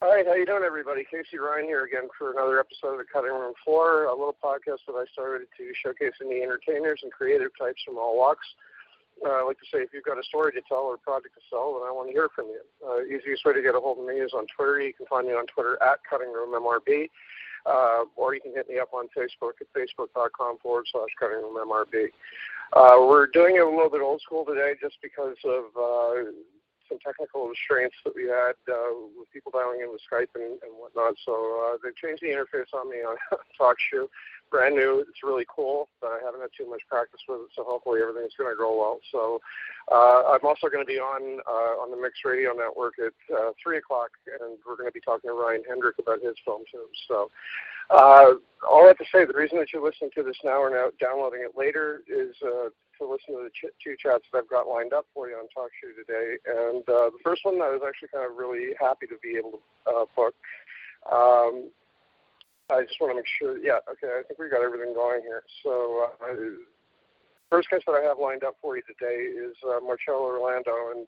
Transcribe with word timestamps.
All 0.00 0.14
right, 0.14 0.22
how 0.22 0.38
you 0.38 0.46
doing, 0.46 0.62
everybody? 0.62 1.02
Casey 1.02 1.42
Ryan 1.42 1.66
here 1.66 1.82
again 1.82 2.06
for 2.14 2.30
another 2.30 2.62
episode 2.62 2.94
of 2.94 3.02
the 3.02 3.10
Cutting 3.10 3.34
Room 3.34 3.50
Floor, 3.66 4.06
a 4.06 4.14
little 4.14 4.38
podcast 4.38 4.86
that 4.86 4.94
I 4.94 5.02
started 5.10 5.50
to 5.58 5.64
showcase 5.74 6.14
any 6.22 6.38
entertainers 6.38 7.02
and 7.02 7.10
creative 7.10 7.50
types 7.58 7.82
from 7.82 7.98
all 7.98 8.14
walks. 8.14 8.46
Uh, 9.26 9.42
I 9.42 9.42
like 9.42 9.58
to 9.58 9.66
say, 9.74 9.82
if 9.82 9.90
you've 9.90 10.06
got 10.06 10.14
a 10.14 10.22
story 10.22 10.54
to 10.54 10.62
tell 10.70 10.86
or 10.86 10.94
a 10.94 11.02
project 11.02 11.34
to 11.34 11.42
sell, 11.50 11.74
then 11.74 11.82
I 11.82 11.90
want 11.90 12.06
to 12.06 12.14
hear 12.14 12.30
from 12.30 12.46
you. 12.46 12.62
Uh, 12.78 13.02
easiest 13.10 13.42
way 13.42 13.58
to 13.58 13.62
get 13.62 13.74
a 13.74 13.82
hold 13.82 13.98
of 13.98 14.06
me 14.06 14.22
is 14.22 14.30
on 14.38 14.46
Twitter. 14.54 14.78
You 14.78 14.94
can 14.94 15.10
find 15.10 15.26
me 15.26 15.34
on 15.34 15.50
Twitter 15.50 15.74
at 15.82 15.98
Cutting 16.06 16.30
Room 16.30 16.54
MRB, 16.54 17.10
uh, 17.66 18.06
or 18.14 18.38
you 18.38 18.40
can 18.40 18.54
hit 18.54 18.70
me 18.70 18.78
up 18.78 18.94
on 18.94 19.10
Facebook 19.10 19.58
at 19.58 19.66
facebook.com 19.74 20.62
forward 20.62 20.86
slash 20.94 21.10
Cutting 21.18 21.42
Room 21.42 21.58
MRB. 21.58 22.14
Uh, 22.70 23.02
we're 23.02 23.26
doing 23.26 23.58
it 23.58 23.66
a 23.66 23.68
little 23.68 23.90
bit 23.90 23.98
old 23.98 24.22
school 24.22 24.46
today 24.46 24.78
just 24.78 24.94
because 25.02 25.34
of 25.42 25.74
uh, 25.74 26.30
some 26.88 26.98
technical 26.98 27.48
restraints 27.48 27.96
that 28.04 28.14
we 28.16 28.24
had 28.24 28.56
uh, 28.68 28.92
with 29.18 29.30
people 29.32 29.52
dialing 29.52 29.80
in 29.84 29.92
with 29.92 30.02
Skype 30.04 30.32
and, 30.34 30.58
and 30.64 30.72
whatnot. 30.76 31.14
So 31.24 31.32
uh, 31.34 31.76
they 31.82 31.92
changed 31.96 32.22
the 32.22 32.32
interface 32.32 32.72
on 32.72 32.90
me 32.90 33.04
on 33.04 33.16
TalkShoe. 33.60 34.08
Brand 34.50 34.74
new. 34.74 35.04
It's 35.08 35.22
really 35.22 35.44
cool. 35.48 35.88
But 36.00 36.10
I 36.12 36.18
haven't 36.24 36.40
had 36.40 36.50
too 36.56 36.68
much 36.68 36.82
practice 36.88 37.20
with 37.28 37.40
it, 37.46 37.50
so 37.54 37.64
hopefully 37.64 38.00
everything's 38.00 38.34
going 38.38 38.52
to 38.52 38.58
go 38.58 38.76
well. 38.78 39.00
So 39.12 39.40
uh, 39.92 40.34
I'm 40.34 40.44
also 40.44 40.68
going 40.68 40.84
to 40.84 40.88
be 40.88 40.98
on 40.98 41.40
uh, 41.46 41.74
on 41.82 41.90
the 41.90 42.00
Mixed 42.00 42.24
Radio 42.24 42.52
Network 42.52 42.94
at 42.98 43.14
uh, 43.34 43.50
three 43.62 43.78
o'clock, 43.78 44.10
and 44.26 44.58
we're 44.66 44.76
going 44.76 44.88
to 44.88 44.94
be 44.94 45.04
talking 45.04 45.30
to 45.30 45.34
Ryan 45.34 45.62
Hendrick 45.68 45.96
about 45.98 46.22
his 46.22 46.36
film 46.44 46.62
too. 46.70 46.86
So. 47.06 47.30
Uh, 47.90 48.36
all 48.68 48.84
I 48.84 48.88
have 48.88 48.98
to 48.98 49.04
say, 49.10 49.24
the 49.24 49.32
reason 49.32 49.56
that 49.56 49.72
you're 49.72 49.82
listening 49.82 50.10
to 50.14 50.22
this 50.22 50.36
now 50.44 50.60
or 50.60 50.68
now 50.68 50.92
downloading 51.00 51.40
it 51.40 51.56
later 51.56 52.02
is 52.06 52.36
uh, 52.44 52.68
to 52.98 53.02
listen 53.08 53.34
to 53.34 53.48
the 53.48 53.50
ch- 53.50 53.72
two 53.82 53.96
chats 53.96 54.24
that 54.32 54.38
I've 54.38 54.50
got 54.50 54.68
lined 54.68 54.92
up 54.92 55.06
for 55.14 55.28
you 55.28 55.36
on 55.36 55.48
Talk 55.48 55.70
Show 55.80 55.94
today. 55.96 56.36
And 56.44 56.82
uh, 56.84 57.08
the 57.14 57.22
first 57.24 57.44
one 57.44 57.62
I 57.62 57.70
was 57.70 57.80
actually 57.86 58.08
kind 58.12 58.28
of 58.28 58.36
really 58.36 58.74
happy 58.78 59.06
to 59.06 59.16
be 59.22 59.38
able 59.38 59.52
to 59.52 59.90
uh, 59.90 60.04
book. 60.14 60.34
Um, 61.10 61.70
I 62.70 62.82
just 62.82 63.00
want 63.00 63.12
to 63.12 63.16
make 63.16 63.30
sure. 63.38 63.56
Yeah, 63.58 63.80
okay. 63.88 64.12
I 64.12 64.22
think 64.26 64.38
we've 64.38 64.50
got 64.50 64.62
everything 64.62 64.92
going 64.92 65.22
here. 65.22 65.42
So, 65.62 66.10
uh, 66.20 66.34
first 67.48 67.70
guest 67.70 67.84
that 67.86 67.92
I 67.92 68.04
have 68.04 68.18
lined 68.18 68.44
up 68.44 68.56
for 68.60 68.76
you 68.76 68.82
today 68.84 69.24
is 69.24 69.56
uh, 69.64 69.80
Marcello 69.80 70.28
Rollando, 70.28 70.92
and 70.92 71.06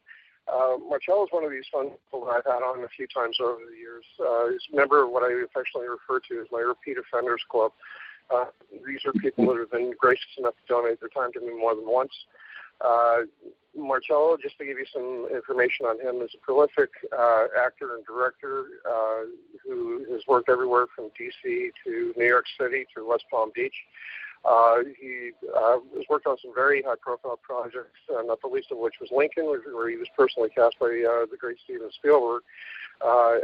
uh, 0.49 0.81
Marcello 0.89 1.25
is 1.25 1.33
one 1.33 1.45
of 1.45 1.51
these 1.51 1.69
fun 1.71 1.91
people 1.91 2.25
that 2.25 2.41
I've 2.41 2.49
had 2.49 2.65
on 2.65 2.83
a 2.83 2.89
few 2.89 3.07
times 3.07 3.37
over 3.41 3.61
the 3.61 3.77
years. 3.77 4.05
Uh, 4.17 4.51
he's 4.53 4.65
a 4.73 4.77
member 4.77 5.05
of 5.05 5.11
what 5.11 5.23
I 5.23 5.33
affectionately 5.45 5.89
refer 5.89 6.21
to 6.33 6.41
as 6.41 6.49
my 6.51 6.61
Repeat 6.61 6.97
Offenders 6.97 7.45
Club. 7.51 7.73
Uh, 8.33 8.47
these 8.87 9.05
are 9.05 9.13
people 9.21 9.47
that 9.49 9.59
have 9.59 9.71
been 9.71 9.93
gracious 9.99 10.33
enough 10.39 10.55
to 10.55 10.65
donate 10.73 11.01
their 11.01 11.11
time 11.11 11.33
to 11.35 11.41
me 11.41 11.53
more 11.53 11.75
than 11.75 11.87
once. 11.87 12.13
Uh, 12.81 13.29
Marcello, 13.77 14.37
just 14.41 14.59
to 14.59 14.65
give 14.65 14.79
you 14.79 14.87
some 14.93 15.29
information 15.35 15.87
on 15.87 16.01
him, 16.01 16.23
is 16.23 16.31
a 16.35 16.45
prolific 16.45 16.91
uh, 17.17 17.47
actor 17.59 17.95
and 17.95 18.05
director 18.05 18.65
uh, 18.89 19.25
who 19.65 20.05
has 20.13 20.23
worked 20.27 20.49
everywhere 20.49 20.87
from 20.95 21.11
D.C. 21.17 21.71
to 21.85 22.13
New 22.17 22.27
York 22.27 22.47
City 22.61 22.85
to 22.97 23.07
West 23.07 23.25
Palm 23.31 23.51
Beach. 23.55 23.75
Uh, 24.45 24.79
he 24.99 25.31
uh, 25.55 25.77
has 25.95 26.05
worked 26.09 26.27
on 26.27 26.37
some 26.43 26.53
very 26.55 26.83
high-profile 26.83 27.39
projects, 27.43 28.01
uh, 28.11 28.23
not 28.23 28.41
the 28.41 28.49
least 28.49 28.73
of 28.73 28.79
which 28.79 28.95
was 29.01 29.11
Lincoln, 29.13 29.45
where 29.45 29.91
he 29.91 29.97
was 29.97 30.09
personally 30.17 30.49
cast 30.49 30.79
by 30.81 30.87
uh, 30.87 31.27
the 31.31 31.37
great 31.39 31.59
Steven 31.65 31.91
Spielberg 31.93 32.43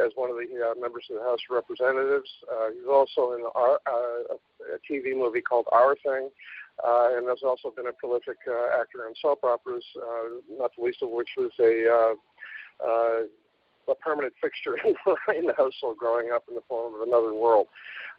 as 0.03 0.13
one 0.15 0.31
of 0.31 0.37
the 0.37 0.47
members 0.81 1.05
of 1.11 1.17
the 1.17 1.23
House 1.23 1.41
of 1.49 1.55
Representatives. 1.55 2.29
He's 2.73 2.89
also 2.89 3.33
in 3.33 3.45
a 3.45 4.79
TV 4.91 5.17
movie 5.17 5.43
called 5.43 5.67
Our 5.73 5.97
Thing, 5.97 6.31
uh, 6.85 7.09
and 7.17 7.29
has 7.29 7.43
also 7.43 7.71
been 7.75 7.87
a 7.87 7.93
prolific 7.93 8.37
uh, 8.49 8.81
actor 8.81 9.07
in 9.09 9.15
soap 9.21 9.45
operas, 9.45 9.85
uh, 9.97 10.41
not 10.59 10.71
the 10.77 10.85
least 10.85 11.03
of 11.03 11.11
which 11.11 11.31
was 11.37 11.53
a 11.61 11.89
uh, 11.89 12.87
uh, 12.87 13.21
a 13.89 13.95
permanent 13.95 14.35
fixture 14.43 14.77
in 14.85 15.47
the 15.47 15.55
household 15.57 15.97
growing 15.97 16.33
up 16.35 16.45
in 16.49 16.57
the 16.57 16.63
form 16.69 16.95
of 16.95 17.07
Another 17.07 17.33
World. 17.33 17.69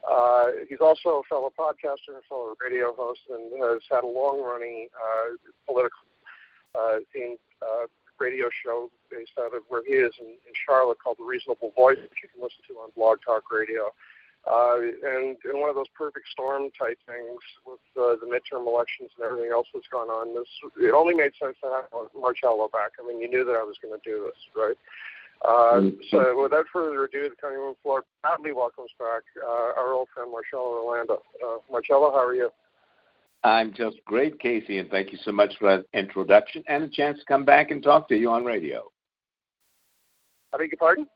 Uh, 0.09 0.63
he's 0.69 0.79
also 0.79 1.19
a 1.19 1.23
fellow 1.27 1.51
podcaster 1.59 2.15
and 2.15 2.23
fellow 2.29 2.55
radio 2.63 2.93
host 2.95 3.19
and 3.29 3.51
has 3.61 3.81
had 3.91 4.05
a 4.05 4.07
long-running 4.07 4.87
uh, 4.95 5.35
political 5.65 5.99
themed 7.11 7.37
radio 8.19 8.49
show 8.63 8.89
based 9.11 9.31
out 9.39 9.53
of 9.53 9.63
where 9.67 9.83
he 9.85 9.93
is 9.93 10.13
in, 10.19 10.27
in 10.27 10.53
Charlotte 10.65 10.97
called 11.03 11.17
The 11.19 11.25
Reasonable 11.25 11.71
Voice, 11.75 11.97
which 11.97 12.23
you 12.23 12.29
can 12.29 12.41
listen 12.41 12.63
to 12.67 12.73
on 12.81 12.89
Blog 12.95 13.19
Talk 13.25 13.51
Radio. 13.51 13.93
Uh, 14.47 14.79
and 14.79 15.35
in 15.43 15.59
one 15.59 15.69
of 15.69 15.75
those 15.75 15.91
perfect 15.93 16.27
storm 16.31 16.71
type 16.79 16.97
things 17.05 17.41
with 17.65 17.83
uh, 17.99 18.15
the 18.23 18.27
midterm 18.27 18.65
elections 18.65 19.11
and 19.17 19.25
everything 19.25 19.51
else 19.51 19.67
that's 19.73 19.87
gone 19.91 20.07
on, 20.07 20.33
this 20.33 20.47
it 20.79 20.93
only 20.93 21.13
made 21.13 21.31
sense 21.35 21.57
to 21.61 21.67
have 21.67 21.85
Marcello 22.15 22.69
back. 22.71 22.91
I 22.95 23.05
mean, 23.05 23.19
you 23.19 23.29
knew 23.29 23.43
that 23.43 23.59
I 23.59 23.63
was 23.63 23.75
going 23.81 23.99
to 23.99 24.09
do 24.09 24.23
this, 24.23 24.39
right? 24.55 24.77
Uh, 25.43 25.81
mm-hmm. 25.81 25.99
so 26.09 26.41
without 26.41 26.65
further 26.71 27.03
ado, 27.03 27.29
the 27.29 27.35
cutting 27.35 27.57
room 27.57 27.75
floor 27.83 28.03
proudly 28.23 28.53
welcomes 28.53 28.89
back 28.97 29.21
uh, 29.43 29.79
our 29.79 29.93
old 29.93 30.07
friend 30.13 30.31
Marcello 30.31 30.79
Rollando. 30.79 31.19
Uh, 31.43 31.57
Marcello, 31.69 32.11
how 32.11 32.25
are 32.25 32.33
you? 32.33 32.49
I'm 33.43 33.73
just 33.73 33.97
great, 34.05 34.39
Casey, 34.39 34.79
and 34.79 34.89
thank 34.89 35.11
you 35.11 35.17
so 35.23 35.31
much 35.31 35.53
for 35.59 35.77
that 35.77 35.85
introduction 35.97 36.63
and 36.67 36.83
a 36.83 36.87
chance 36.87 37.19
to 37.19 37.25
come 37.25 37.45
back 37.45 37.71
and 37.71 37.83
talk 37.83 38.07
to 38.09 38.15
you 38.15 38.31
on 38.31 38.45
radio. 38.45 38.91
I 40.53 40.57
beg 40.57 40.71
your 40.71 40.77
pardon? 40.77 41.07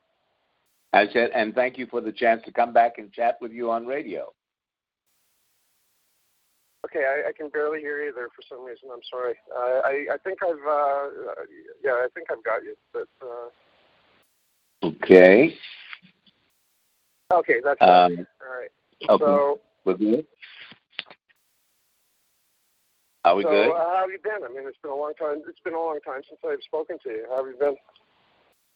I 0.94 1.08
said, 1.14 1.32
and 1.34 1.56
thank 1.56 1.78
you 1.78 1.88
for 1.88 2.02
the 2.02 2.12
chance 2.12 2.42
to 2.46 2.52
come 2.52 2.74
back 2.74 2.98
and 2.98 3.12
chat 3.12 3.38
with 3.42 3.52
you 3.52 3.72
on 3.72 3.86
radio. 3.86 4.32
Okay, 6.86 7.06
I, 7.06 7.30
I 7.30 7.32
can 7.32 7.50
barely 7.50 7.80
hear 7.80 8.04
you 8.04 8.12
there 8.14 8.28
for 8.36 8.42
some 8.50 8.66
reason. 8.66 8.90
I'm 8.92 9.00
sorry. 9.10 9.36
Uh, 9.56 9.88
I, 9.88 10.14
I 10.14 10.18
think 10.24 10.40
I've, 10.44 10.68
uh, 10.68 11.44
yeah, 11.84 11.92
I 11.92 12.08
think 12.14 12.28
I've 12.32 12.44
got 12.44 12.64
you, 12.64 12.76
but. 12.94 13.08
Uh, 13.22 13.50
Okay. 14.84 15.56
Okay, 17.32 17.56
that's 17.64 17.82
um, 17.82 18.26
all 18.42 18.60
right. 18.60 18.72
Okay. 19.10 19.24
So, 19.24 19.60
good. 19.86 20.26
Are 23.24 23.36
we 23.36 23.44
so, 23.44 23.50
good? 23.50 23.70
Uh, 23.70 23.78
how 23.78 24.02
have 24.02 24.10
you 24.10 24.20
been? 24.24 24.44
I 24.44 24.50
mean, 24.50 24.68
it's 24.68 24.78
been 24.82 24.92
a 24.92 24.96
long 24.96 25.14
time. 25.20 25.44
It's 25.48 25.60
been 25.64 25.76
a 25.76 25.80
long 25.80 26.00
time 26.06 26.22
since 26.28 26.42
I've 26.44 26.64
spoken 26.64 26.98
to 27.04 27.10
you. 27.10 27.26
How 27.30 27.38
have 27.38 27.54
you 27.54 27.60
been? 27.60 27.76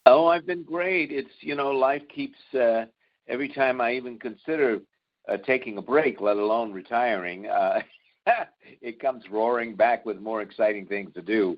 Oh, 0.05 0.27
I've 0.27 0.45
been 0.45 0.63
great. 0.63 1.11
It's 1.11 1.31
you 1.41 1.55
know, 1.55 1.71
life 1.71 2.03
keeps. 2.13 2.38
Uh, 2.53 2.85
every 3.27 3.49
time 3.49 3.81
I 3.81 3.93
even 3.93 4.19
consider 4.19 4.79
uh, 5.27 5.38
taking 5.38 5.77
a 5.77 5.81
break, 5.81 6.21
let 6.21 6.38
alone 6.38 6.71
retiring, 6.71 7.47
uh, 7.47 7.81
it 8.81 8.99
comes 8.99 9.23
roaring 9.31 9.75
back 9.75 10.05
with 10.05 10.19
more 10.19 10.41
exciting 10.41 10.85
things 10.85 11.13
to 11.16 11.21
do. 11.21 11.57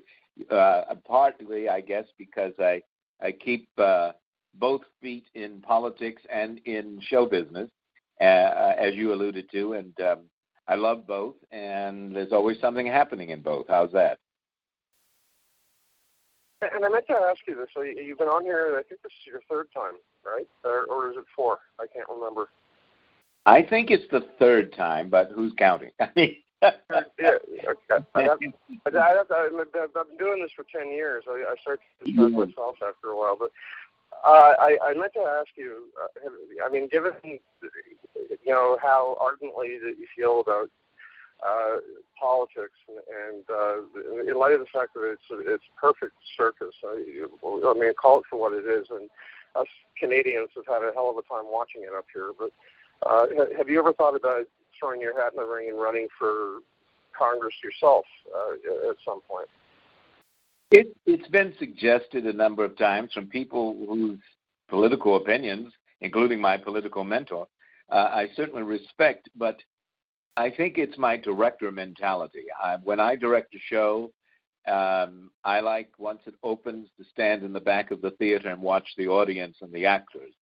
Uh, 0.50 0.82
partly, 1.06 1.68
I 1.68 1.80
guess, 1.80 2.04
because 2.16 2.52
I 2.58 2.80
I 3.20 3.32
keep 3.32 3.68
uh, 3.78 4.12
both 4.54 4.82
feet 5.02 5.24
in 5.34 5.60
politics 5.60 6.22
and 6.32 6.58
in 6.64 7.00
show 7.02 7.26
business, 7.26 7.68
uh, 8.20 8.24
as 8.78 8.94
you 8.94 9.12
alluded 9.12 9.50
to, 9.52 9.74
and 9.74 9.92
um, 10.00 10.20
I 10.68 10.76
love 10.76 11.06
both. 11.06 11.34
And 11.52 12.14
there's 12.16 12.32
always 12.32 12.58
something 12.60 12.86
happening 12.86 13.28
in 13.30 13.42
both. 13.42 13.66
How's 13.68 13.92
that? 13.92 14.18
And 16.60 16.84
I 16.84 16.88
meant 16.88 17.06
to 17.06 17.14
ask 17.14 17.40
you 17.46 17.54
this. 17.54 17.68
So 17.74 17.82
you've 17.82 18.18
been 18.18 18.28
on 18.28 18.42
here. 18.44 18.76
I 18.78 18.82
think 18.82 19.02
this 19.02 19.12
is 19.12 19.26
your 19.26 19.40
third 19.48 19.68
time, 19.72 19.94
right? 20.26 20.46
Or, 20.64 20.84
or 20.86 21.10
is 21.10 21.16
it 21.16 21.24
four? 21.34 21.58
I 21.78 21.86
can't 21.86 22.08
remember. 22.08 22.48
I 23.46 23.62
think 23.62 23.90
it's 23.90 24.10
the 24.10 24.26
third 24.38 24.72
time, 24.72 25.08
but 25.08 25.30
who's 25.34 25.52
counting? 25.56 25.90
yeah, 26.62 26.72
okay. 27.22 28.04
I 28.14 28.22
have, 28.22 28.38
I 28.90 29.02
have, 29.02 29.26
I've 29.30 30.08
been 30.08 30.18
doing 30.18 30.42
this 30.42 30.50
for 30.56 30.66
ten 30.74 30.90
years. 30.90 31.22
I, 31.28 31.44
I 31.48 31.54
started 31.62 31.82
to 32.04 32.12
start 32.12 32.32
mm-hmm. 32.32 32.50
myself 32.50 32.76
after 32.82 33.10
a 33.10 33.16
while, 33.16 33.36
but 33.38 33.52
uh, 34.26 34.54
I, 34.58 34.76
I 34.82 34.94
meant 34.94 35.12
to 35.14 35.20
ask 35.20 35.50
you. 35.56 35.84
Uh, 36.02 36.30
I 36.66 36.68
mean, 36.68 36.88
given 36.88 37.12
you 37.22 37.38
know 38.46 38.76
how 38.82 39.16
ardently 39.20 39.78
that 39.78 39.94
you 39.98 40.06
feel 40.16 40.40
about 40.40 40.68
uh, 41.46 41.76
politics, 42.18 42.78
and, 42.88 43.44
uh, 43.48 44.28
in 44.28 44.36
light 44.36 44.52
of 44.52 44.60
the 44.60 44.66
fact 44.72 44.94
that 44.94 45.04
it's 45.04 45.22
it's 45.30 45.64
perfect 45.80 46.14
circus, 46.36 46.74
I, 46.84 47.04
I 47.44 47.74
mean, 47.74 47.92
call 47.94 48.18
it 48.18 48.24
for 48.28 48.38
what 48.40 48.52
it 48.52 48.66
is. 48.66 48.86
And 48.90 49.08
us 49.54 49.66
Canadians 49.98 50.50
have 50.56 50.66
had 50.66 50.82
a 50.82 50.92
hell 50.94 51.10
of 51.10 51.16
a 51.16 51.22
time 51.22 51.50
watching 51.50 51.82
it 51.82 51.94
up 51.96 52.06
here. 52.12 52.32
But 52.38 52.50
uh, 53.08 53.26
have 53.56 53.68
you 53.68 53.78
ever 53.78 53.92
thought 53.92 54.16
about 54.16 54.46
throwing 54.78 55.00
your 55.00 55.20
hat 55.20 55.32
in 55.32 55.42
the 55.42 55.48
ring 55.48 55.68
and 55.70 55.80
running 55.80 56.08
for 56.18 56.58
Congress 57.16 57.54
yourself 57.62 58.04
uh, 58.34 58.90
at 58.90 58.96
some 59.04 59.20
point? 59.22 59.48
It, 60.70 60.94
it's 61.06 61.28
been 61.28 61.54
suggested 61.58 62.26
a 62.26 62.32
number 62.32 62.64
of 62.64 62.76
times 62.76 63.12
from 63.12 63.26
people 63.26 63.74
whose 63.88 64.18
political 64.68 65.16
opinions, 65.16 65.72
including 66.00 66.40
my 66.40 66.58
political 66.58 67.04
mentor, 67.04 67.48
uh, 67.90 68.10
I 68.12 68.28
certainly 68.36 68.62
respect, 68.62 69.30
but 69.34 69.56
I 70.38 70.50
think 70.50 70.78
it's 70.78 70.96
my 70.96 71.16
director 71.16 71.72
mentality. 71.72 72.44
I, 72.62 72.76
when 72.84 73.00
I 73.00 73.16
direct 73.16 73.56
a 73.56 73.58
show, 73.68 74.12
um, 74.68 75.30
I 75.44 75.58
like 75.58 75.90
once 75.98 76.20
it 76.26 76.34
opens 76.44 76.88
to 76.96 77.04
stand 77.10 77.42
in 77.42 77.52
the 77.52 77.60
back 77.60 77.90
of 77.90 78.00
the 78.00 78.12
theater 78.12 78.48
and 78.48 78.62
watch 78.62 78.88
the 78.96 79.08
audience 79.08 79.56
and 79.62 79.72
the 79.72 79.86
actors 79.86 80.32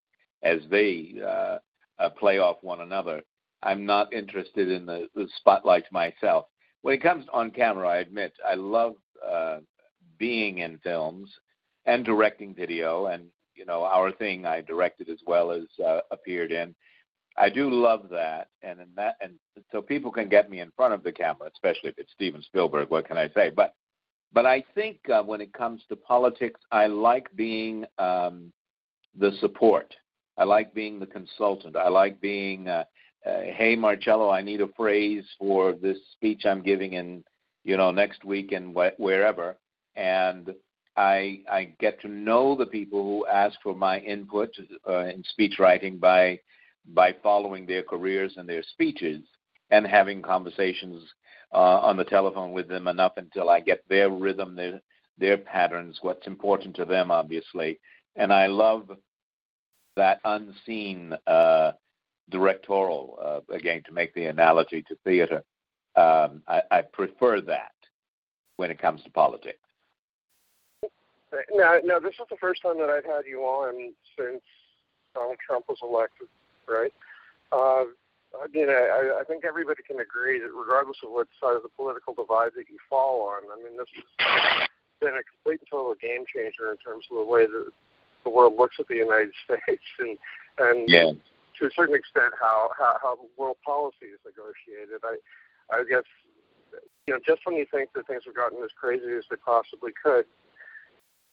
as 0.43 0.59
they 0.71 1.15
uh, 1.27 1.59
uh, 1.99 2.11
play 2.11 2.39
off 2.39 2.59
one 2.61 2.83
another. 2.83 3.23
I'm 3.63 3.87
not 3.87 4.13
interested 4.13 4.71
in 4.71 4.85
the, 4.85 5.09
the 5.15 5.29
spotlight 5.39 5.85
myself. 5.91 6.45
When 6.83 6.95
it 6.95 7.03
comes 7.03 7.25
on 7.33 7.51
camera, 7.51 7.89
I 7.89 7.97
admit 7.97 8.35
I 8.47 8.55
love 8.55 8.97
uh, 9.27 9.61
being 10.19 10.59
in 10.59 10.77
films 10.79 11.31
and 11.87 12.05
directing 12.05 12.55
video 12.55 13.07
and 13.07 13.29
you 13.55 13.65
know, 13.65 13.85
our 13.85 14.13
thing 14.13 14.45
I 14.45 14.61
directed 14.61 15.09
as 15.09 15.21
well 15.27 15.51
as 15.51 15.65
uh, 15.83 16.01
appeared 16.11 16.53
in. 16.53 16.75
I 17.39 17.51
do 17.51 17.71
love 17.71 18.09
that, 18.11 18.49
and 18.63 18.81
in 18.81 18.89
that, 18.97 19.17
and 19.21 19.35
so 19.71 19.83
people 19.83 20.11
can 20.11 20.29
get 20.29 20.51
me 20.51 20.61
in 20.61 20.71
front 20.77 20.95
of 20.95 21.03
the 21.03 21.13
camera, 21.13 21.51
especially 21.53 21.91
if 21.91 21.99
it's 21.99 22.13
Steven 22.13 22.43
Spielberg. 22.43 22.89
What 22.91 23.07
can 23.07 23.19
I 23.19 23.29
say? 23.35 23.51
But, 23.51 23.75
but 24.33 24.47
I 24.47 24.65
think 24.75 24.99
uh, 25.11 25.23
when 25.23 25.41
it 25.41 25.53
comes 25.53 25.83
to 25.89 25.97
politics, 25.97 26.61
I 26.73 26.87
like 26.87 27.29
being 27.37 27.85
um, 27.99 28.53
the 29.19 29.33
support. 29.41 29.95
I 30.39 30.45
like 30.45 30.75
being 30.75 30.99
the 30.99 31.07
consultant. 31.07 31.77
I 31.77 31.89
like 31.89 32.21
being, 32.21 32.69
uh, 32.69 32.85
uh, 33.27 33.41
hey 33.41 33.77
Marcello, 33.77 34.31
I 34.31 34.43
need 34.43 34.61
a 34.61 34.69
phrase 34.77 35.25
for 35.39 35.73
this 35.73 35.99
speech 36.13 36.45
I'm 36.47 36.63
giving 36.63 36.95
in, 36.95 37.25
you 37.65 37.77
know, 37.77 37.91
next 37.91 38.25
week 38.25 38.53
and 38.53 38.75
wh- 38.75 38.99
wherever, 38.99 39.57
and 39.97 40.55
I 40.97 41.41
I 41.51 41.73
get 41.81 42.01
to 42.03 42.09
know 42.09 42.57
the 42.57 42.67
people 42.67 43.03
who 43.03 43.27
ask 43.27 43.59
for 43.63 43.75
my 43.75 43.99
input 44.01 44.51
uh, 44.89 45.05
in 45.05 45.23
speech 45.25 45.59
writing 45.59 45.99
by 45.99 46.39
by 46.95 47.15
following 47.23 47.67
their 47.67 47.83
careers 47.83 48.35
and 48.37 48.49
their 48.49 48.63
speeches 48.63 49.23
and 49.71 49.87
having 49.87 50.23
conversations 50.23 51.03
uh, 51.53 51.81
on 51.81 51.97
the 51.97 52.05
telephone 52.05 52.53
with 52.53 52.69
them 52.69 52.87
enough 52.87 53.13
until 53.17 53.51
I 53.51 53.61
get 53.61 53.83
their 53.89 54.11
rhythm, 54.11 54.55
their 54.57 54.81
their 55.19 55.39
patterns, 55.39 55.99
what's 56.03 56.27
important 56.27 56.77
to 56.77 56.85
them, 56.85 57.11
obviously. 57.11 57.81
And 58.17 58.31
I 58.31 58.49
love 58.49 58.91
that 59.97 60.21
unseen 60.25 61.15
uh, 61.27 61.73
directorial, 62.29 63.19
uh, 63.23 63.55
again, 63.55 63.83
to 63.87 63.93
make 63.93 64.13
the 64.13 64.27
analogy 64.27 64.83
to 64.83 64.97
theater. 65.05 65.43
Um, 65.97 66.43
I, 66.47 66.61
I 66.71 66.83
prefer 66.83 67.41
that 67.43 67.73
when 68.57 68.71
it 68.71 68.79
comes 68.79 69.03
to 69.05 69.11
politics. 69.11 69.59
Now, 71.55 71.79
now, 71.83 71.99
this 71.99 72.13
is 72.13 72.27
the 72.31 72.37
first 72.41 72.63
time 72.63 72.79
that 72.79 72.91
I've 72.91 73.05
had 73.05 73.23
you 73.27 73.41
on 73.41 73.93
since 74.19 74.43
Donald 75.15 75.37
Trump 75.45 75.65
was 75.69 75.79
elected 75.83 76.29
right? 76.69 76.93
Uh, 77.53 77.91
I 78.37 78.47
mean, 78.53 78.69
I, 78.69 79.21
I 79.21 79.25
think 79.25 79.45
everybody 79.45 79.83
can 79.83 80.01
agree 80.01 80.41
that 80.41 80.53
regardless 80.53 80.99
of 81.05 81.11
what 81.11 81.29
side 81.41 81.57
of 81.57 81.63
the 81.63 81.73
political 81.73 82.13
divide 82.13 82.53
that 82.57 82.69
you 82.69 82.79
fall 82.91 83.29
on, 83.33 83.49
I 83.49 83.57
mean, 83.63 83.79
this 83.79 83.89
has 84.19 84.69
been 85.01 85.17
a 85.17 85.25
complete 85.25 85.61
and 85.61 85.71
total 85.71 85.95
game 85.97 86.25
changer 86.29 86.71
in 86.71 86.77
terms 86.79 87.07
of 87.11 87.19
the 87.19 87.25
way 87.25 87.47
that 87.47 87.73
the 88.25 88.31
world 88.31 88.59
looks 88.59 88.77
at 88.79 88.89
the 88.89 88.97
United 88.97 89.33
States 89.45 89.89
and 90.01 90.19
and 90.59 90.89
yeah. 90.89 91.13
to 91.13 91.67
a 91.67 91.73
certain 91.77 91.95
extent 91.95 92.33
how, 92.41 92.71
how 92.77 92.97
how 93.01 93.17
world 93.39 93.57
policy 93.65 94.11
is 94.13 94.21
negotiated. 94.25 95.01
I 95.05 95.17
I 95.71 95.85
guess 95.85 96.05
you 97.07 97.15
know 97.15 97.21
just 97.25 97.41
when 97.45 97.57
you 97.57 97.67
think 97.71 97.95
that 97.95 98.07
things 98.07 98.23
have 98.27 98.35
gotten 98.35 98.59
as 98.65 98.75
crazy 98.75 99.13
as 99.17 99.25
they 99.31 99.37
possibly 99.37 99.93
could, 99.95 100.27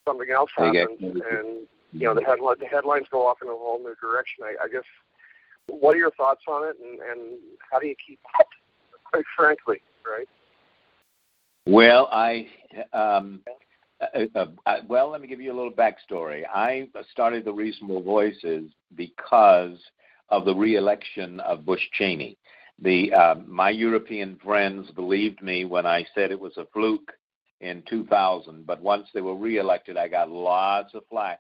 something 0.06 0.30
else 0.30 0.52
happens, 0.56 1.02
and 1.02 1.68
you 1.92 2.06
know 2.06 2.14
the 2.14 2.24
headline 2.24 2.60
the 2.60 2.68
headlines 2.70 3.08
go 3.12 3.26
off 3.26 3.42
in 3.42 3.48
a 3.48 3.52
whole 3.52 3.80
new 3.80 3.96
direction. 4.00 4.46
I, 4.46 4.66
I 4.66 4.68
guess 4.68 4.88
what 5.68 5.96
are 5.96 6.00
your 6.00 6.12
thoughts 6.12 6.42
on 6.48 6.68
it, 6.68 6.76
and, 6.82 7.00
and 7.00 7.40
how 7.72 7.80
do 7.80 7.88
you 7.88 7.96
keep 8.06 8.20
up? 8.40 8.48
Quite 9.12 9.26
frankly, 9.36 9.82
right? 10.06 10.28
Well, 11.66 12.10
I. 12.12 12.48
Um, 12.94 13.42
uh, 14.02 14.26
uh, 14.36 14.46
uh, 14.66 14.78
well, 14.88 15.10
let 15.12 15.22
me 15.22 15.28
give 15.28 15.40
you 15.40 15.54
a 15.54 15.56
little 15.56 15.72
backstory. 15.72 16.44
I 16.54 16.88
started 17.12 17.46
the 17.46 17.54
Reasonable 17.54 18.02
Voices 18.02 18.72
because 18.96 19.78
of 20.30 20.46
the 20.46 20.56
reelection 20.56 21.40
of 21.42 21.66
Bush 21.66 21.84
Cheney. 21.94 22.38
The 22.82 23.14
uh, 23.14 23.36
my 23.46 23.70
European 23.70 24.40
friends 24.44 24.90
believed 24.92 25.42
me 25.42 25.64
when 25.66 25.86
I 25.86 26.06
said 26.16 26.32
it 26.32 26.40
was 26.40 26.58
a 26.58 26.66
fluke 26.74 27.12
in 27.62 27.84
2000, 27.88 28.66
but 28.66 28.82
once 28.82 29.08
they 29.14 29.22
were 29.22 29.36
reelected, 29.36 29.96
I 29.96 30.08
got 30.08 30.30
lots 30.30 30.94
of 30.96 31.04
flack 31.10 31.40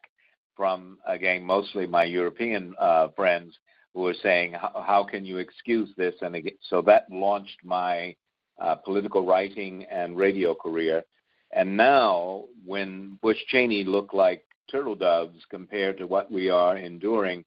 from 0.55 0.99
again 1.07 1.43
mostly 1.43 1.87
my 1.87 2.03
European 2.03 2.75
uh, 2.79 3.07
friends 3.15 3.57
who 3.93 4.01
were 4.01 4.15
saying, 4.21 4.53
"How 4.53 5.05
can 5.09 5.25
you 5.25 5.37
excuse 5.37 5.89
this?" 5.95 6.15
And 6.21 6.51
so 6.69 6.81
that 6.83 7.09
launched 7.11 7.59
my 7.63 8.15
uh, 8.59 8.75
political 8.75 9.25
writing 9.25 9.85
and 9.91 10.17
radio 10.17 10.53
career. 10.53 11.03
And 11.51 11.77
now, 11.77 12.45
when 12.65 13.19
Bush 13.21 13.37
Cheney 13.47 13.83
looked 13.83 14.13
like 14.13 14.43
turtle 14.71 14.95
doves 14.95 15.45
compared 15.49 15.97
to 15.99 16.07
what 16.07 16.31
we 16.31 16.49
are 16.49 16.77
enduring, 16.77 17.45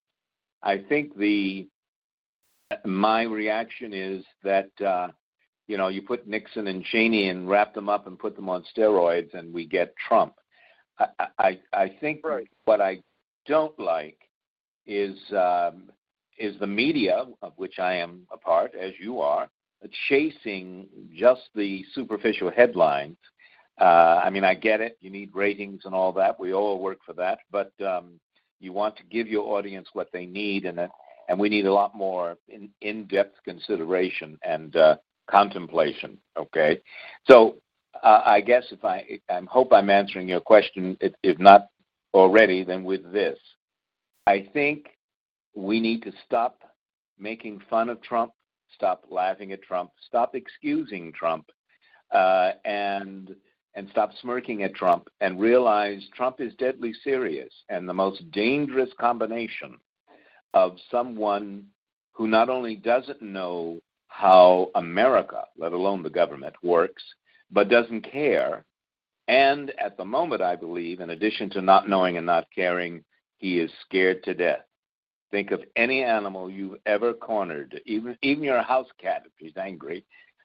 I 0.62 0.78
think 0.78 1.16
the 1.16 1.66
my 2.84 3.22
reaction 3.22 3.92
is 3.92 4.24
that 4.42 4.70
uh, 4.80 5.08
you 5.66 5.76
know 5.76 5.88
you 5.88 6.02
put 6.02 6.26
Nixon 6.26 6.68
and 6.68 6.84
Cheney 6.84 7.28
and 7.28 7.48
wrap 7.48 7.74
them 7.74 7.88
up 7.88 8.06
and 8.06 8.18
put 8.18 8.36
them 8.36 8.48
on 8.48 8.64
steroids, 8.76 9.34
and 9.34 9.52
we 9.52 9.66
get 9.66 9.94
Trump. 10.08 10.34
I 10.98 11.06
I, 11.38 11.60
I 11.72 11.88
think 12.00 12.24
right. 12.24 12.48
what 12.64 12.80
I 12.80 13.02
don't 13.46 13.78
like 13.78 14.18
is 14.86 15.18
um, 15.32 15.90
is 16.38 16.58
the 16.58 16.66
media, 16.66 17.24
of 17.42 17.52
which 17.56 17.78
I 17.78 17.94
am 17.94 18.26
a 18.32 18.36
part, 18.36 18.74
as 18.74 18.92
you 19.00 19.20
are, 19.20 19.48
chasing 20.08 20.86
just 21.14 21.42
the 21.54 21.84
superficial 21.94 22.50
headlines. 22.50 23.16
Uh, 23.80 24.20
I 24.24 24.30
mean, 24.30 24.44
I 24.44 24.54
get 24.54 24.80
it. 24.80 24.96
You 25.00 25.10
need 25.10 25.30
ratings 25.34 25.82
and 25.84 25.94
all 25.94 26.12
that. 26.12 26.40
We 26.40 26.54
all 26.54 26.78
work 26.80 26.98
for 27.04 27.12
that. 27.14 27.38
But 27.50 27.72
um, 27.84 28.18
you 28.58 28.72
want 28.72 28.96
to 28.96 29.02
give 29.04 29.28
your 29.28 29.56
audience 29.56 29.88
what 29.92 30.08
they 30.12 30.26
need, 30.26 30.64
and 30.64 30.80
uh, 30.80 30.88
and 31.28 31.38
we 31.38 31.48
need 31.48 31.66
a 31.66 31.72
lot 31.72 31.94
more 31.94 32.36
in, 32.48 32.70
in-depth 32.80 33.36
consideration 33.44 34.38
and 34.42 34.76
uh, 34.76 34.96
contemplation. 35.28 36.16
Okay, 36.38 36.80
so 37.28 37.56
uh, 38.02 38.22
I 38.24 38.40
guess 38.40 38.64
if 38.70 38.84
I 38.84 39.20
I 39.28 39.40
hope 39.46 39.72
I'm 39.72 39.90
answering 39.90 40.28
your 40.28 40.40
question. 40.40 40.96
If, 41.00 41.12
if 41.22 41.38
not 41.38 41.66
already, 42.14 42.64
then 42.64 42.82
with 42.82 43.12
this, 43.12 43.38
I 44.26 44.48
think 44.54 44.95
we 45.56 45.80
need 45.80 46.02
to 46.02 46.12
stop 46.24 46.62
making 47.18 47.60
fun 47.68 47.88
of 47.88 48.00
Trump, 48.02 48.32
stop 48.74 49.04
laughing 49.10 49.52
at 49.52 49.62
Trump, 49.62 49.90
stop 50.06 50.34
excusing 50.34 51.12
Trump, 51.12 51.46
uh, 52.12 52.52
and 52.64 53.34
and 53.74 53.88
stop 53.90 54.10
smirking 54.22 54.62
at 54.62 54.74
Trump 54.74 55.08
and 55.20 55.38
realize 55.38 56.02
Trump 56.14 56.40
is 56.40 56.54
deadly 56.54 56.94
serious 57.04 57.52
and 57.68 57.86
the 57.86 57.92
most 57.92 58.30
dangerous 58.30 58.88
combination 58.98 59.76
of 60.54 60.76
someone 60.90 61.62
who 62.12 62.26
not 62.26 62.48
only 62.48 62.74
doesn't 62.74 63.20
know 63.20 63.78
how 64.08 64.70
America, 64.76 65.42
let 65.58 65.72
alone 65.72 66.02
the 66.02 66.08
government, 66.08 66.54
works, 66.62 67.02
but 67.50 67.68
doesn't 67.68 68.00
care. 68.00 68.64
And 69.28 69.72
at 69.78 69.98
the 69.98 70.04
moment, 70.06 70.40
I 70.40 70.56
believe, 70.56 71.00
in 71.00 71.10
addition 71.10 71.50
to 71.50 71.60
not 71.60 71.86
knowing 71.86 72.16
and 72.16 72.24
not 72.24 72.46
caring, 72.54 73.04
he 73.36 73.58
is 73.58 73.70
scared 73.86 74.24
to 74.24 74.32
death. 74.32 74.64
Think 75.30 75.50
of 75.50 75.62
any 75.74 76.02
animal 76.02 76.48
you've 76.50 76.78
ever 76.86 77.12
cornered, 77.12 77.80
even 77.84 78.16
even 78.22 78.44
your 78.44 78.62
house 78.62 78.86
cat 79.00 79.22
if 79.26 79.32
he's 79.36 79.56
angry. 79.56 80.04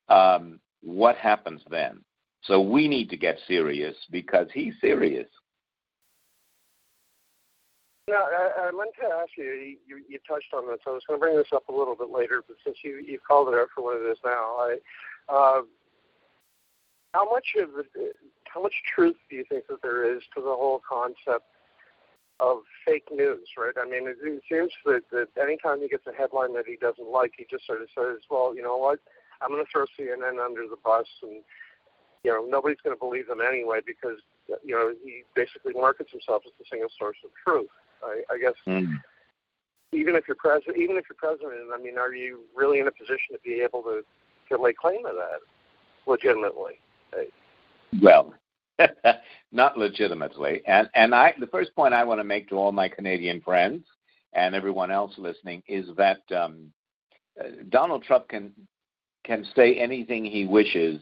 Um, 0.10 0.60
what 0.82 1.16
happens 1.18 1.62
then? 1.70 2.02
So 2.44 2.60
we 2.60 2.88
need 2.88 3.10
to 3.12 3.18
get 3.18 3.38
serious 3.48 3.96
because 4.10 4.48
he's 4.54 4.74
serious. 4.82 5.28
Now, 8.08 8.26
I, 8.26 8.68
I 8.68 8.72
meant 8.72 8.92
to 9.00 9.08
ask 9.08 9.30
you, 9.38 9.78
you, 9.88 10.02
you 10.10 10.20
touched 10.28 10.54
on 10.54 10.68
this. 10.68 10.80
I 10.88 10.90
was 10.90 11.04
going 11.08 11.20
to 11.20 11.22
bring 11.22 11.38
this 11.38 11.54
up 11.54 11.70
a 11.70 11.72
little 11.72 11.96
bit 11.96 12.10
later, 12.10 12.44
but 12.46 12.58
since 12.66 12.78
you 12.84 12.98
you 13.06 13.20
called 13.26 13.50
it 13.50 13.54
out 13.54 13.68
for 13.74 13.84
what 13.84 14.02
it 14.02 14.10
is 14.12 14.18
now, 14.26 14.58
I, 14.58 14.78
uh, 15.30 15.62
how 17.14 17.30
much 17.30 17.46
of 17.60 17.70
how 18.46 18.62
much 18.62 18.74
truth 18.94 19.16
do 19.30 19.36
you 19.36 19.46
think 19.48 19.68
that 19.68 19.82
there 19.82 20.14
is 20.14 20.22
to 20.36 20.42
the 20.42 20.50
whole 20.50 20.82
concept 20.88 21.46
of 22.42 22.66
fake 22.86 23.08
news, 23.12 23.48
right? 23.56 23.74
I 23.80 23.86
mean, 23.86 24.10
it, 24.10 24.18
it 24.24 24.42
seems 24.50 24.72
that, 24.86 25.04
that 25.12 25.30
anytime 25.40 25.80
he 25.80 25.88
gets 25.88 26.08
a 26.08 26.14
headline 26.14 26.54
that 26.56 26.66
he 26.66 26.76
doesn't 26.76 27.08
like, 27.08 27.34
he 27.38 27.46
just 27.50 27.68
sort 27.68 27.82
of 27.82 27.88
says, 27.96 28.26
well, 28.30 28.56
you 28.56 28.64
know 28.64 28.78
what, 28.78 29.00
I'm 29.42 29.50
going 29.50 29.64
to 29.64 29.70
throw 29.72 29.86
CNN 29.94 30.44
under 30.44 30.66
the 30.68 30.78
bus 30.84 31.06
and, 31.22 31.44
you 32.24 32.32
know, 32.32 32.46
nobody's 32.50 32.82
going 32.84 32.96
to 32.96 33.00
believe 33.00 33.28
them 33.28 33.40
anyway 33.42 33.80
because, 33.86 34.18
you 34.66 34.74
know, 34.74 34.94
he 35.06 35.24
basically 35.36 35.74
markets 35.74 36.12
himself 36.12 36.42
as 36.46 36.52
the 36.58 36.66
single 36.70 36.90
source 36.98 37.18
of 37.24 37.30
truth. 37.46 37.70
I, 38.04 38.22
I 38.34 38.38
guess 38.42 38.58
mm. 38.68 38.90
even 39.94 40.16
if 40.16 40.26
you're 40.28 40.38
president, 40.38 40.78
even 40.78 40.98
if 40.98 41.06
you're 41.10 41.22
president, 41.22 41.70
I 41.74 41.78
mean, 41.78 41.98
are 41.98 42.14
you 42.14 42.42
really 42.56 42.80
in 42.80 42.88
a 42.88 42.92
position 42.92 43.34
to 43.34 43.40
be 43.46 43.62
able 43.62 43.84
to, 43.84 44.02
to 44.50 44.62
lay 44.62 44.74
claim 44.74 45.04
to 45.06 45.14
that 45.14 45.46
legitimately? 46.10 46.82
Well, 48.02 48.34
not 49.52 49.78
legitimately. 49.78 50.62
And 50.66 50.90
and 50.96 51.14
I 51.14 51.34
the 51.40 51.48
first 51.48 51.76
point 51.76 51.94
I 51.94 52.04
want 52.04 52.20
to 52.20 52.24
make 52.26 52.50
to 52.50 52.56
all 52.56 52.72
my 52.72 52.88
Canadian 52.88 53.42
friends 53.42 53.84
and 54.34 54.56
everyone 54.56 54.92
else 54.92 55.14
listening 55.18 55.62
is 55.68 55.86
that 55.98 56.22
um, 56.36 56.72
uh, 57.40 57.50
Donald 57.70 58.04
Trump 58.04 58.28
can 58.30 58.52
can 59.24 59.46
say 59.56 59.76
anything 59.76 60.26
he 60.26 60.46
wishes, 60.46 61.02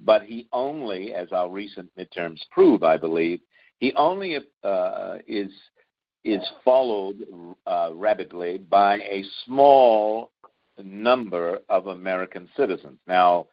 but 0.00 0.22
he 0.22 0.46
only, 0.52 1.12
as 1.14 1.32
our 1.32 1.48
recent 1.48 1.90
midterms 1.98 2.38
prove, 2.50 2.82
I 2.82 2.96
believe, 2.96 3.40
he 3.78 3.92
only 3.94 4.38
uh, 4.62 5.16
is 5.26 5.50
is 6.24 6.42
followed 6.64 7.24
uh, 7.66 7.90
rapidly 7.94 8.58
by 8.58 8.96
a 8.96 9.24
small 9.44 10.30
number 10.82 11.58
of 11.68 11.86
American 11.86 12.48
citizens. 12.56 12.98
Now, 13.06 13.46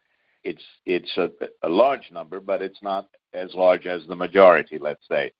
it's 0.44 0.62
it's 0.84 1.16
a, 1.16 1.30
a 1.62 1.68
large 1.68 2.10
number, 2.12 2.40
but 2.40 2.62
it's 2.62 2.82
not 2.82 3.08
as 3.36 3.54
large 3.54 3.86
as 3.86 4.02
the 4.06 4.16
majority, 4.16 4.78
let's 4.78 5.06
say. 5.08 5.30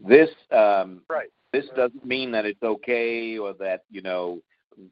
This 0.00 0.30
um, 0.50 1.02
right. 1.08 1.28
This 1.52 1.66
doesn't 1.76 2.04
mean 2.04 2.30
that 2.32 2.46
it's 2.46 2.62
okay 2.62 3.36
or 3.36 3.52
that 3.54 3.82
you 3.90 4.00
know 4.00 4.40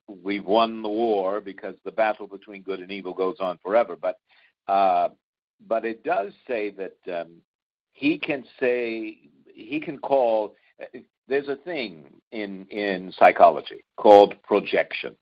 we've 0.07 0.45
won 0.45 0.83
the 0.83 0.89
war 0.89 1.41
because 1.41 1.75
the 1.85 1.93
battle 1.93 2.27
between 2.27 2.63
good 2.63 2.81
and 2.81 2.93
evil 2.93 3.15
goes 3.15 3.37
on 3.41 3.59
forever. 3.63 3.97
But 4.01 4.17
uh, 4.71 5.09
but 5.67 5.85
it 5.85 6.05
does 6.05 6.33
say 6.47 6.71
that 6.71 7.21
um, 7.21 7.37
he 7.93 8.19
can 8.19 8.45
say 8.59 9.19
he 9.55 9.81
can 9.81 9.99
call. 9.99 10.55
There's 11.29 11.49
a 11.49 11.57
thing 11.57 12.05
in 12.33 12.67
in 12.67 13.13
psychology 13.19 13.85
called 13.97 14.35
projection, 14.43 15.17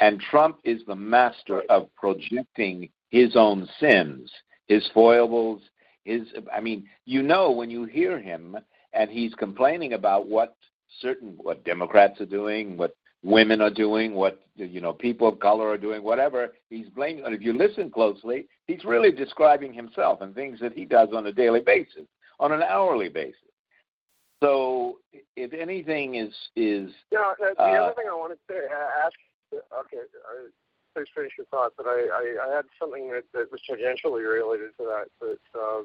and 0.00 0.20
Trump 0.20 0.58
is 0.64 0.82
the 0.86 0.96
master 0.96 1.62
of 1.68 1.88
projecting 1.96 2.88
his 3.10 3.36
own 3.36 3.68
sins, 3.78 4.30
his 4.66 4.88
foibles, 4.92 5.62
his. 6.04 6.22
I 6.54 6.60
mean, 6.60 6.88
you 7.04 7.22
know 7.22 7.50
when 7.50 7.70
you 7.70 7.84
hear 7.84 8.18
him 8.18 8.56
and 8.92 9.10
he's 9.10 9.34
complaining 9.34 9.94
about 9.94 10.28
what 10.28 10.56
certain 11.00 11.34
what 11.36 11.64
Democrats 11.64 12.20
are 12.20 12.26
doing, 12.26 12.76
what 12.76 12.96
women 13.22 13.60
are 13.60 13.70
doing, 13.70 14.14
what 14.14 14.40
you 14.56 14.80
know 14.80 14.92
people 14.92 15.28
of 15.28 15.40
color 15.40 15.68
are 15.68 15.78
doing, 15.78 16.02
whatever. 16.02 16.52
He's 16.70 16.88
blaming. 16.90 17.24
And 17.24 17.34
if 17.34 17.42
you 17.42 17.56
listen 17.56 17.90
closely, 17.90 18.46
he's 18.66 18.84
really 18.84 19.10
describing 19.10 19.72
himself 19.72 20.20
and 20.20 20.34
things 20.34 20.60
that 20.60 20.72
he 20.72 20.84
does 20.84 21.08
on 21.14 21.26
a 21.26 21.32
daily 21.32 21.60
basis, 21.60 22.06
on 22.38 22.52
an 22.52 22.62
hourly 22.62 23.08
basis. 23.08 23.38
So, 24.42 24.98
if 25.36 25.52
anything 25.52 26.16
is 26.16 26.34
is 26.54 26.90
yeah, 27.10 27.32
the 27.38 27.62
uh, 27.62 27.64
other 27.64 27.94
thing 27.94 28.06
I 28.10 28.14
wanted 28.14 28.34
to 28.34 28.40
say, 28.48 28.58
uh 28.58 29.06
ask. 29.06 29.14
Okay, 29.54 29.96
I, 29.96 30.48
please 30.94 31.06
finish 31.14 31.32
your 31.36 31.46
thought. 31.46 31.72
But 31.76 31.86
I, 31.86 32.06
I, 32.12 32.48
I 32.48 32.56
had 32.56 32.64
something 32.78 33.10
that, 33.10 33.24
that 33.32 33.50
was 33.50 33.60
tangentially 33.68 34.26
related 34.26 34.70
to 34.78 34.84
that. 34.84 35.06
But 35.20 35.58
uh, 35.58 35.82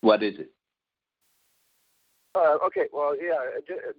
what 0.00 0.22
is 0.22 0.38
it? 0.38 0.50
Uh, 2.34 2.58
okay, 2.64 2.86
well, 2.92 3.16
yeah, 3.20 3.34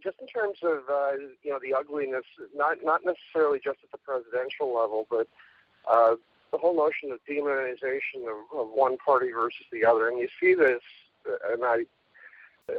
just 0.02 0.16
in 0.22 0.28
terms 0.28 0.60
of 0.64 0.84
uh, 0.90 1.12
you 1.44 1.52
know 1.52 1.60
the 1.62 1.74
ugliness, 1.78 2.24
not 2.56 2.78
not 2.84 3.02
necessarily 3.04 3.60
just 3.62 3.80
at 3.84 3.92
the 3.92 3.98
presidential 3.98 4.74
level, 4.74 5.08
but 5.10 5.28
uh, 5.92 6.16
the 6.52 6.58
whole 6.58 6.76
notion 6.76 7.12
of 7.12 7.20
demonization 7.30 8.24
of, 8.24 8.58
of 8.58 8.70
one 8.74 8.98
party 8.98 9.32
versus 9.32 9.66
the 9.72 9.84
other, 9.84 10.08
and 10.08 10.20
you 10.20 10.28
see 10.40 10.54
this, 10.54 10.82
uh, 11.28 11.54
and 11.54 11.64
I, 11.66 11.86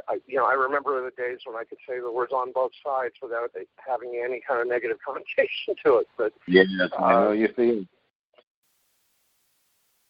I, 0.08 0.18
you 0.26 0.36
know, 0.36 0.46
I 0.46 0.54
remember 0.54 1.02
the 1.04 1.10
days 1.10 1.38
when 1.44 1.56
I 1.56 1.64
could 1.64 1.78
say 1.88 2.00
the 2.00 2.12
words 2.12 2.32
"on 2.32 2.52
both 2.52 2.72
sides" 2.84 3.14
without 3.22 3.50
having 3.76 4.20
any 4.24 4.40
kind 4.46 4.60
of 4.60 4.68
negative 4.68 4.98
connotation 5.06 5.74
to 5.84 5.98
it. 5.98 6.08
But 6.16 6.32
yes, 6.46 6.66
I 6.98 7.12
know 7.12 7.32
you 7.32 7.48
see. 7.56 7.88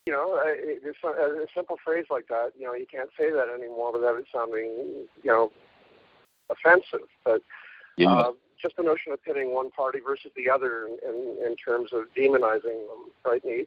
you 0.07 0.13
know, 0.13 0.41
a, 0.43 1.45
a 1.45 1.47
simple 1.55 1.79
phrase 1.85 2.07
like 2.11 2.27
that, 2.29 2.51
you 2.59 2.67
know, 2.67 2.75
you 2.75 2.87
can't 2.91 3.11
say 3.19 3.31
that 3.31 3.49
anymore 3.49 3.93
without 3.93 4.19
it 4.19 4.27
sounding, 4.35 5.07
you 5.23 5.31
know, 5.31 5.53
offensive. 6.51 7.07
But 7.25 7.43
yeah. 7.97 8.13
uh, 8.13 8.33
just 8.61 8.77
the 8.77 8.83
notion 8.83 9.13
of 9.13 9.23
pitting 9.23 9.55
one 9.55 9.71
party 9.71 10.01
versus 10.05 10.33
the 10.37 10.51
other 10.51 10.87
in, 10.87 10.99
in, 11.09 11.37
in 11.47 11.57
terms 11.57 11.91
of 11.93 12.05
demonizing 12.17 12.87
them, 12.89 13.11
right? 13.25 13.43
And, 13.45 13.53
you, 13.53 13.67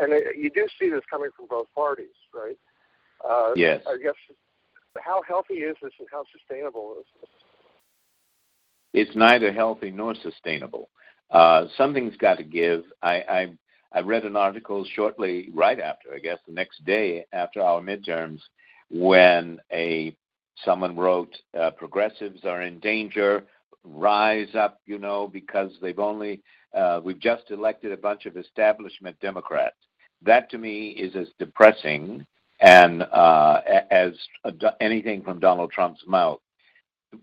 and 0.00 0.12
it, 0.12 0.36
you 0.36 0.50
do 0.50 0.66
see 0.78 0.90
this 0.90 1.02
coming 1.10 1.30
from 1.36 1.46
both 1.48 1.66
parties, 1.74 2.14
right? 2.34 2.58
Uh, 3.28 3.52
yes. 3.56 3.82
I 3.86 3.96
guess 4.02 4.14
how 5.00 5.22
healthy 5.26 5.54
is 5.54 5.76
this 5.82 5.92
and 5.98 6.08
how 6.10 6.24
sustainable 6.32 6.96
is 7.00 7.06
this? 7.20 7.30
It's 8.94 9.16
neither 9.16 9.52
healthy 9.52 9.90
nor 9.90 10.14
sustainable. 10.14 10.88
Uh, 11.30 11.66
something's 11.76 12.16
got 12.16 12.38
to 12.38 12.44
give. 12.44 12.84
I, 13.02 13.14
I 13.28 13.52
I 13.92 14.00
read 14.00 14.24
an 14.24 14.36
article 14.36 14.84
shortly 14.94 15.48
right 15.54 15.80
after, 15.80 16.12
I 16.14 16.18
guess 16.18 16.38
the 16.46 16.52
next 16.52 16.84
day 16.84 17.24
after 17.32 17.62
our 17.62 17.80
midterms, 17.80 18.40
when 18.90 19.58
a 19.72 20.14
someone 20.64 20.96
wrote, 20.96 21.34
uh, 21.58 21.70
"Progressives 21.70 22.44
are 22.44 22.62
in 22.62 22.80
danger. 22.80 23.44
Rise 23.84 24.54
up, 24.54 24.80
you 24.86 24.98
know, 24.98 25.28
because 25.28 25.70
they've 25.80 25.98
only 25.98 26.42
uh, 26.74 27.00
we've 27.02 27.18
just 27.18 27.50
elected 27.50 27.92
a 27.92 27.96
bunch 27.96 28.26
of 28.26 28.36
establishment 28.36 29.18
Democrats." 29.20 29.76
That 30.22 30.50
to 30.50 30.58
me 30.58 30.88
is 30.90 31.14
as 31.14 31.28
depressing 31.38 32.26
and 32.60 33.02
uh, 33.02 33.60
as 33.90 34.12
anything 34.80 35.22
from 35.22 35.38
Donald 35.38 35.72
Trump's 35.72 36.02
mouth. 36.06 36.40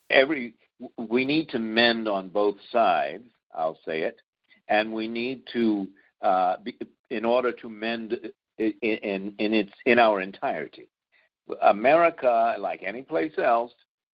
Every 0.09 0.53
we 0.97 1.25
need 1.25 1.49
to 1.49 1.59
mend 1.59 2.07
on 2.07 2.29
both 2.29 2.57
sides. 2.71 3.23
I'll 3.53 3.79
say 3.85 4.01
it, 4.01 4.19
and 4.67 4.91
we 4.91 5.07
need 5.07 5.43
to 5.53 5.87
uh, 6.21 6.55
in 7.09 7.25
order 7.25 7.51
to 7.51 7.69
mend 7.69 8.17
in, 8.57 8.73
in, 8.81 9.33
in, 9.39 9.53
its, 9.53 9.71
in 9.85 9.99
our 9.99 10.21
entirety. 10.21 10.87
America, 11.61 12.55
like 12.59 12.81
any 12.83 13.03
place 13.03 13.33
else, 13.37 13.71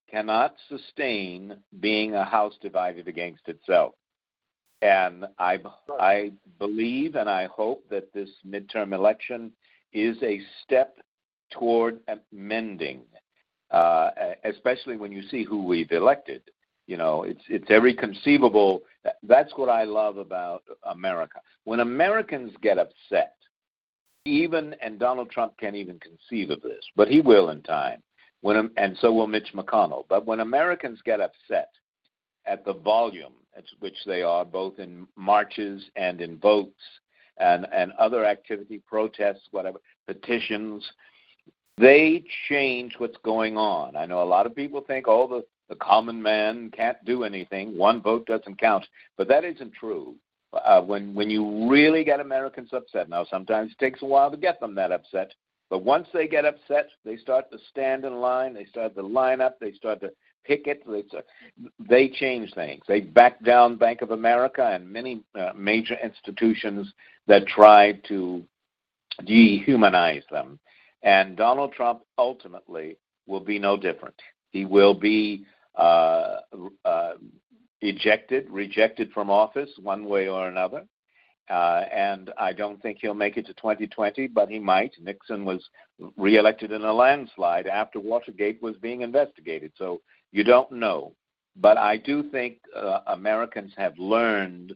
cannot 0.09 0.55
sustain 0.67 1.55
being 1.79 2.15
a 2.15 2.25
house 2.25 2.55
divided 2.61 3.07
against 3.07 3.47
itself. 3.47 3.93
And 4.81 5.25
I, 5.39 5.59
I 5.99 6.31
believe 6.59 7.15
and 7.15 7.29
I 7.29 7.45
hope 7.45 7.85
that 7.89 8.11
this 8.13 8.29
midterm 8.45 8.93
election 8.93 9.51
is 9.93 10.17
a 10.23 10.41
step 10.63 10.97
toward 11.51 12.00
mending, 12.31 13.01
uh, 13.72 14.10
especially 14.43 14.98
when 14.98 15.12
you 15.12 15.22
see 15.24 15.43
who 15.43 15.63
we've 15.63 15.91
elected. 15.91 16.41
You 16.88 16.98
know, 16.98 17.24
it's 17.24 17.43
it's 17.48 17.70
every 17.70 17.93
conceivable. 17.93 18.81
That's 19.24 19.53
what 19.55 19.70
I 19.70 19.84
love 19.84 20.17
about 20.17 20.63
America. 20.84 21.39
When 21.63 21.79
Americans 21.79 22.51
get 22.62 22.77
upset, 22.77 23.36
even 24.25 24.75
and 24.81 25.00
Donald 25.00 25.31
Trump 25.31 25.53
can't 25.58 25.75
even 25.75 26.00
conceive 26.00 26.50
of 26.50 26.62
this, 26.62 26.84
but 26.96 27.08
he 27.08 27.22
will 27.22 27.50
in 27.50 27.62
time. 27.62 28.01
When 28.41 28.72
and 28.77 28.98
so 29.00 29.13
will 29.13 29.27
Mitch 29.27 29.53
McConnell. 29.53 30.05
But 30.10 30.25
when 30.25 30.39
Americans 30.39 31.00
get 31.05 31.22
upset 31.22 31.70
at 32.46 32.65
the 32.65 32.74
volume 32.74 33.34
at 33.55 33.63
which 33.79 33.98
they 34.05 34.24
are, 34.24 34.43
both 34.43 34.79
in 34.79 35.08
marches 35.15 35.84
and 35.96 36.22
in 36.22 36.38
votes 36.38 36.81
and 37.38 37.67
and 37.72 37.91
other 37.93 38.25
activity, 38.25 38.81
protests, 38.88 39.48
whatever, 39.51 39.79
petitions, 40.08 40.84
they 41.77 42.23
change 42.49 42.95
what's 42.97 43.17
going 43.23 43.57
on. 43.57 43.95
I 43.95 44.05
know 44.05 44.21
a 44.21 44.25
lot 44.25 44.45
of 44.45 44.55
people 44.55 44.81
think, 44.81 45.07
oh, 45.07 45.27
the 45.27 45.43
the 45.71 45.75
common 45.77 46.21
man 46.21 46.69
can't 46.75 46.97
do 47.05 47.23
anything. 47.23 47.77
One 47.77 48.01
vote 48.01 48.25
doesn't 48.25 48.59
count. 48.59 48.85
But 49.17 49.29
that 49.29 49.45
isn't 49.45 49.73
true. 49.73 50.15
Uh, 50.51 50.81
when 50.81 51.13
when 51.13 51.29
you 51.29 51.69
really 51.69 52.03
get 52.03 52.19
Americans 52.19 52.71
upset, 52.73 53.07
now 53.07 53.23
sometimes 53.23 53.71
it 53.71 53.79
takes 53.79 54.01
a 54.01 54.05
while 54.05 54.29
to 54.29 54.35
get 54.35 54.59
them 54.59 54.75
that 54.75 54.91
upset. 54.91 55.31
But 55.69 55.85
once 55.85 56.09
they 56.13 56.27
get 56.27 56.43
upset, 56.43 56.89
they 57.05 57.15
start 57.15 57.49
to 57.51 57.57
stand 57.69 58.03
in 58.03 58.19
line. 58.19 58.53
They 58.53 58.65
start 58.65 58.93
to 58.95 59.01
line 59.01 59.39
up. 59.39 59.57
They 59.61 59.71
start 59.71 60.01
to 60.01 60.11
picket. 60.43 60.83
They, 60.85 61.03
start, 61.07 61.25
they 61.79 62.09
change 62.09 62.53
things. 62.53 62.83
They 62.89 62.99
back 62.99 63.41
down 63.41 63.77
Bank 63.77 64.01
of 64.01 64.11
America 64.11 64.69
and 64.73 64.91
many 64.91 65.23
uh, 65.39 65.51
major 65.55 65.95
institutions 66.03 66.91
that 67.27 67.47
tried 67.47 68.03
to 68.09 68.43
dehumanize 69.21 70.27
them. 70.29 70.59
And 71.03 71.36
Donald 71.36 71.74
Trump 71.74 72.01
ultimately 72.17 72.98
will 73.27 73.39
be 73.39 73.60
no 73.60 73.77
different. 73.77 74.15
He 74.51 74.65
will 74.65 74.93
be 74.93 75.46
uh, 75.75 76.38
uh, 76.86 77.13
ejected, 77.81 78.50
rejected 78.50 79.12
from 79.12 79.29
office 79.29 79.70
one 79.81 80.05
way 80.05 80.27
or 80.27 80.48
another. 80.48 80.86
Uh, 81.50 81.84
and 81.93 82.31
I 82.38 82.53
don't 82.53 82.81
think 82.81 83.00
he'll 83.01 83.13
make 83.13 83.36
it 83.36 83.46
to 83.48 83.53
2020, 83.55 84.27
but 84.27 84.50
he 84.50 84.60
might. 84.60 84.93
Nixon 85.01 85.43
was 85.43 85.67
reelected 86.15 86.72
in 86.72 86.84
a 86.84 86.93
landslide 86.93 87.67
after 87.67 88.00
Watergate 88.00 88.62
was 88.62 88.77
being 88.77 89.01
investigated, 89.01 89.74
so 89.77 90.01
you 90.31 90.43
don't 90.43 90.72
know. 90.72 91.13
But 91.58 91.77
I 91.77 91.98
do 91.98 92.24
think 92.24 92.60
uh, 92.74 93.00
Americans 93.08 93.74
have 93.75 93.98
learned 93.98 94.74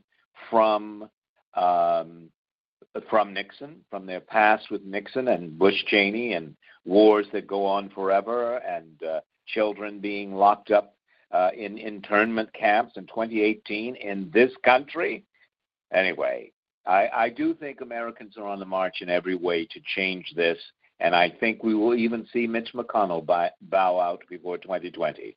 from 0.50 1.10
um, 1.54 2.30
from 3.10 3.34
Nixon, 3.34 3.82
from 3.90 4.06
their 4.06 4.22
past 4.22 4.72
with 4.72 4.84
Nixon 4.84 5.28
and 5.30 5.58
Bush 5.58 5.84
Cheney, 5.88 6.34
and 6.34 6.56
wars 6.86 7.26
that 7.34 7.48
go 7.48 7.66
on 7.66 7.90
forever, 7.90 8.58
and 8.58 9.04
uh, 9.04 9.20
children 9.48 10.00
being 10.00 10.34
locked 10.34 10.72
up 10.72 10.96
uh, 11.32 11.50
in 11.58 11.78
internment 11.78 12.54
camps 12.54 12.94
in 12.98 13.06
2018 13.08 13.96
in 13.96 14.30
this 14.34 14.52
country. 14.64 15.24
Anyway, 15.94 16.52
I, 16.86 17.10
I 17.14 17.30
do 17.30 17.54
think 17.54 17.82
Americans 17.82 18.38
are 18.38 18.48
on 18.48 18.60
the 18.60 18.66
march 18.66 18.98
in 19.02 19.10
every 19.10 19.36
way 19.36 19.66
to 19.66 19.80
change 19.96 20.34
this, 20.36 20.58
and 21.00 21.16
I 21.16 21.30
think 21.30 21.64
we 21.64 21.74
will 21.74 21.96
even 21.96 22.28
see 22.32 22.48
Mitch 22.48 22.70
McConnell 22.74 23.26
buy, 23.26 23.52
bow 23.62 24.00
out 24.00 24.22
before 24.30 24.58
2020. 24.58 25.36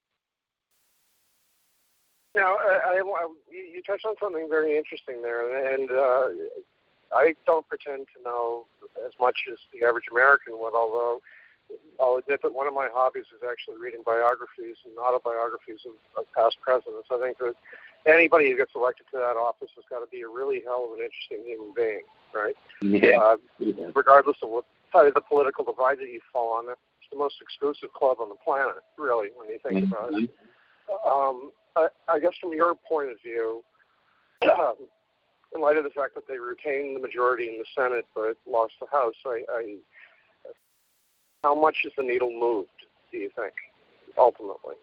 Now, 2.34 2.56
I, 2.56 3.00
I, 3.00 3.28
you 3.50 3.82
touched 3.84 4.04
on 4.04 4.14
something 4.22 4.46
very 4.48 4.76
interesting 4.76 5.22
there, 5.22 5.74
and 5.74 5.90
uh, 5.90 6.28
I 7.12 7.34
don't 7.46 7.66
pretend 7.68 8.06
to 8.16 8.22
know 8.22 8.66
as 9.04 9.12
much 9.20 9.48
as 9.50 9.58
the 9.72 9.86
average 9.86 10.06
American 10.10 10.58
would, 10.58 10.74
although 10.74 11.20
I'll 12.00 12.16
admit 12.16 12.40
that 12.42 12.54
one 12.54 12.66
of 12.66 12.74
my 12.74 12.88
hobbies 12.92 13.28
is 13.34 13.42
actually 13.44 13.76
reading 13.80 14.02
biographies 14.04 14.76
and 14.84 14.96
autobiographies 14.98 15.80
of, 15.84 15.96
of 16.16 16.24
past 16.32 16.56
presidents. 16.60 17.08
I 17.10 17.20
think 17.20 17.38
that 17.38 17.54
anybody 18.06 18.50
who 18.50 18.56
gets 18.56 18.72
elected 18.74 19.06
to 19.12 19.18
that 19.18 19.36
office 19.36 19.70
has 19.76 19.84
got 19.90 20.00
to 20.00 20.08
be 20.10 20.22
a 20.22 20.28
really 20.28 20.62
hell 20.64 20.88
of 20.88 20.98
an 20.98 21.04
interesting 21.04 21.44
human 21.44 21.72
being, 21.76 22.04
right? 22.32 22.56
Yeah. 22.80 23.18
Uh, 23.18 23.36
regardless 23.94 24.36
of 24.42 24.50
what 24.50 24.64
side 24.92 25.06
of 25.06 25.14
the 25.14 25.20
political 25.20 25.64
divide 25.64 25.98
that 25.98 26.08
you 26.08 26.20
fall 26.32 26.58
on. 26.58 26.70
It's 26.70 27.10
the 27.10 27.18
most 27.18 27.36
exclusive 27.40 27.92
club 27.92 28.18
on 28.20 28.28
the 28.28 28.36
planet, 28.36 28.82
really, 28.96 29.28
when 29.36 29.48
you 29.48 29.58
think 29.62 29.84
mm-hmm. 29.84 29.92
about 29.92 30.22
it. 30.22 30.30
Um, 31.06 31.50
I, 31.76 31.88
I 32.08 32.18
guess 32.18 32.32
from 32.40 32.52
your 32.52 32.74
point 32.74 33.10
of 33.10 33.20
view, 33.22 33.62
in 35.54 35.60
light 35.60 35.76
of 35.76 35.84
the 35.84 35.90
fact 35.90 36.14
that 36.14 36.28
they 36.28 36.38
retained 36.38 36.96
the 36.96 37.00
majority 37.00 37.48
in 37.48 37.58
the 37.58 37.64
Senate 37.76 38.06
but 38.14 38.36
lost 38.46 38.74
the 38.80 38.86
House, 38.90 39.14
I, 39.26 39.42
I, 39.50 39.76
how 41.42 41.54
much 41.54 41.76
is 41.84 41.92
the 41.96 42.02
needle 42.02 42.30
moved? 42.30 42.68
Do 43.10 43.18
you 43.18 43.30
think, 43.34 43.54
ultimately? 44.18 44.74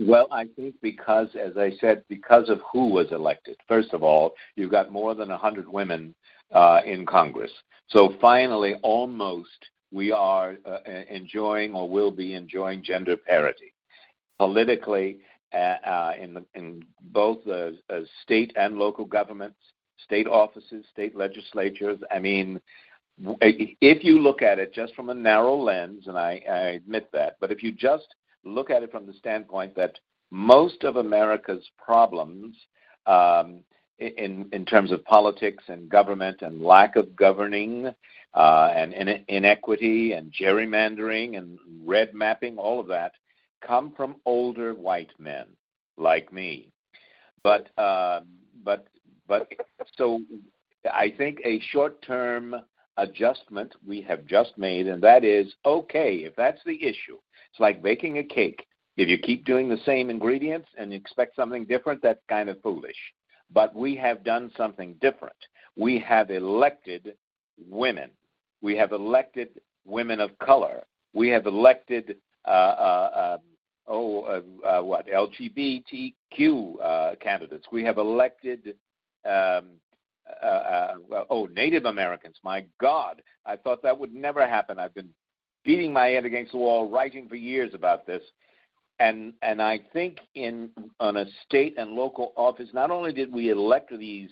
Well, 0.00 0.28
I 0.30 0.46
think 0.56 0.76
because, 0.80 1.28
as 1.34 1.56
I 1.56 1.72
said, 1.80 2.04
because 2.08 2.48
of 2.48 2.60
who 2.72 2.88
was 2.88 3.10
elected. 3.10 3.56
First 3.66 3.92
of 3.92 4.02
all, 4.02 4.34
you've 4.54 4.70
got 4.70 4.92
more 4.92 5.14
than 5.14 5.28
100 5.28 5.68
women 5.68 6.14
uh, 6.52 6.80
in 6.84 7.04
Congress. 7.04 7.50
So 7.88 8.14
finally, 8.20 8.74
almost, 8.82 9.48
we 9.90 10.12
are 10.12 10.56
uh, 10.64 10.78
enjoying 11.10 11.74
or 11.74 11.88
will 11.88 12.10
be 12.10 12.34
enjoying 12.34 12.82
gender 12.84 13.16
parity. 13.16 13.72
Politically, 14.38 15.18
uh, 15.56 16.12
in, 16.20 16.34
the, 16.34 16.44
in 16.54 16.84
both 17.00 17.44
the 17.44 17.78
uh, 17.90 18.00
state 18.22 18.52
and 18.56 18.78
local 18.78 19.04
governments, 19.04 19.58
state 20.04 20.26
offices, 20.26 20.84
state 20.92 21.16
legislatures, 21.16 21.98
I 22.10 22.18
mean, 22.18 22.60
if 23.40 24.04
you 24.04 24.20
look 24.20 24.42
at 24.42 24.58
it 24.58 24.72
just 24.72 24.94
from 24.94 25.10
a 25.10 25.14
narrow 25.14 25.56
lens, 25.56 26.06
and 26.06 26.16
I, 26.16 26.42
I 26.48 26.58
admit 26.70 27.08
that, 27.12 27.36
but 27.40 27.50
if 27.50 27.62
you 27.62 27.72
just 27.72 28.06
look 28.44 28.70
at 28.70 28.82
it 28.82 28.92
from 28.92 29.06
the 29.06 29.12
standpoint 29.14 29.74
that 29.76 29.98
most 30.30 30.84
of 30.84 30.96
America's 30.96 31.68
problems 31.82 32.54
um, 33.06 33.60
in, 33.98 34.48
in 34.52 34.64
terms 34.64 34.92
of 34.92 35.04
politics 35.04 35.64
and 35.68 35.88
government 35.88 36.42
and 36.42 36.62
lack 36.62 36.96
of 36.96 37.16
governing 37.16 37.92
uh, 38.34 38.72
and 38.74 38.92
in, 38.92 39.24
inequity 39.28 40.12
and 40.12 40.32
gerrymandering 40.32 41.36
and 41.36 41.58
red 41.84 42.14
mapping, 42.14 42.58
all 42.58 42.78
of 42.78 42.86
that, 42.88 43.12
come 43.66 43.92
from 43.96 44.16
older 44.24 44.74
white 44.74 45.10
men 45.18 45.46
like 45.96 46.32
me. 46.32 46.70
But 47.42 47.68
uh, 47.78 48.20
but 48.64 48.86
but 49.26 49.48
so 49.96 50.20
I 50.92 51.12
think 51.16 51.40
a 51.44 51.60
short-term 51.70 52.54
adjustment 52.96 53.74
we 53.86 54.00
have 54.02 54.24
just 54.26 54.56
made, 54.56 54.88
and 54.88 55.02
that 55.02 55.24
is 55.24 55.52
okay 55.64 56.16
if 56.24 56.34
that's 56.36 56.60
the 56.66 56.82
issue. 56.82 57.18
It's 57.50 57.60
like 57.60 57.82
baking 57.82 58.18
a 58.18 58.24
cake. 58.24 58.66
If 58.96 59.08
you 59.08 59.16
keep 59.18 59.44
doing 59.44 59.68
the 59.68 59.78
same 59.86 60.10
ingredients 60.10 60.68
and 60.76 60.92
expect 60.92 61.36
something 61.36 61.64
different, 61.64 62.02
that's 62.02 62.20
kind 62.28 62.48
of 62.48 62.60
foolish. 62.62 62.96
But 63.52 63.74
we 63.74 63.94
have 63.96 64.24
done 64.24 64.50
something 64.56 64.96
different. 65.00 65.36
We 65.76 66.00
have 66.00 66.30
elected 66.30 67.14
women. 67.70 68.10
We 68.60 68.76
have 68.76 68.92
elected 68.92 69.50
women 69.86 70.18
of 70.20 70.36
color. 70.40 70.82
We 71.14 71.28
have 71.28 71.46
elected 71.46 72.16
oh 73.86 74.24
uh, 74.24 74.66
uh 74.66 74.82
what 74.82 75.06
LGBTQ 75.06 76.82
uh, 76.82 77.14
candidates. 77.20 77.66
We 77.72 77.84
have 77.84 77.98
elected 77.98 78.74
um, 79.24 79.64
uh, 80.42 80.94
oh 81.30 81.48
Native 81.52 81.84
Americans. 81.84 82.36
My 82.42 82.64
God, 82.80 83.22
I 83.46 83.56
thought 83.56 83.82
that 83.82 83.98
would 83.98 84.14
never 84.14 84.46
happen. 84.46 84.78
I've 84.78 84.94
been 84.94 85.10
beating 85.64 85.92
my 85.92 86.06
head 86.06 86.24
against 86.24 86.52
the 86.52 86.58
wall, 86.58 86.88
writing 86.88 87.28
for 87.28 87.36
years 87.36 87.74
about 87.74 88.06
this. 88.06 88.22
And 89.00 89.32
and 89.42 89.62
I 89.62 89.80
think 89.92 90.18
in 90.34 90.70
on 90.98 91.18
a 91.18 91.26
state 91.46 91.74
and 91.78 91.92
local 91.92 92.32
office, 92.36 92.68
not 92.72 92.90
only 92.90 93.12
did 93.12 93.32
we 93.32 93.50
elect 93.50 93.92
these 93.96 94.30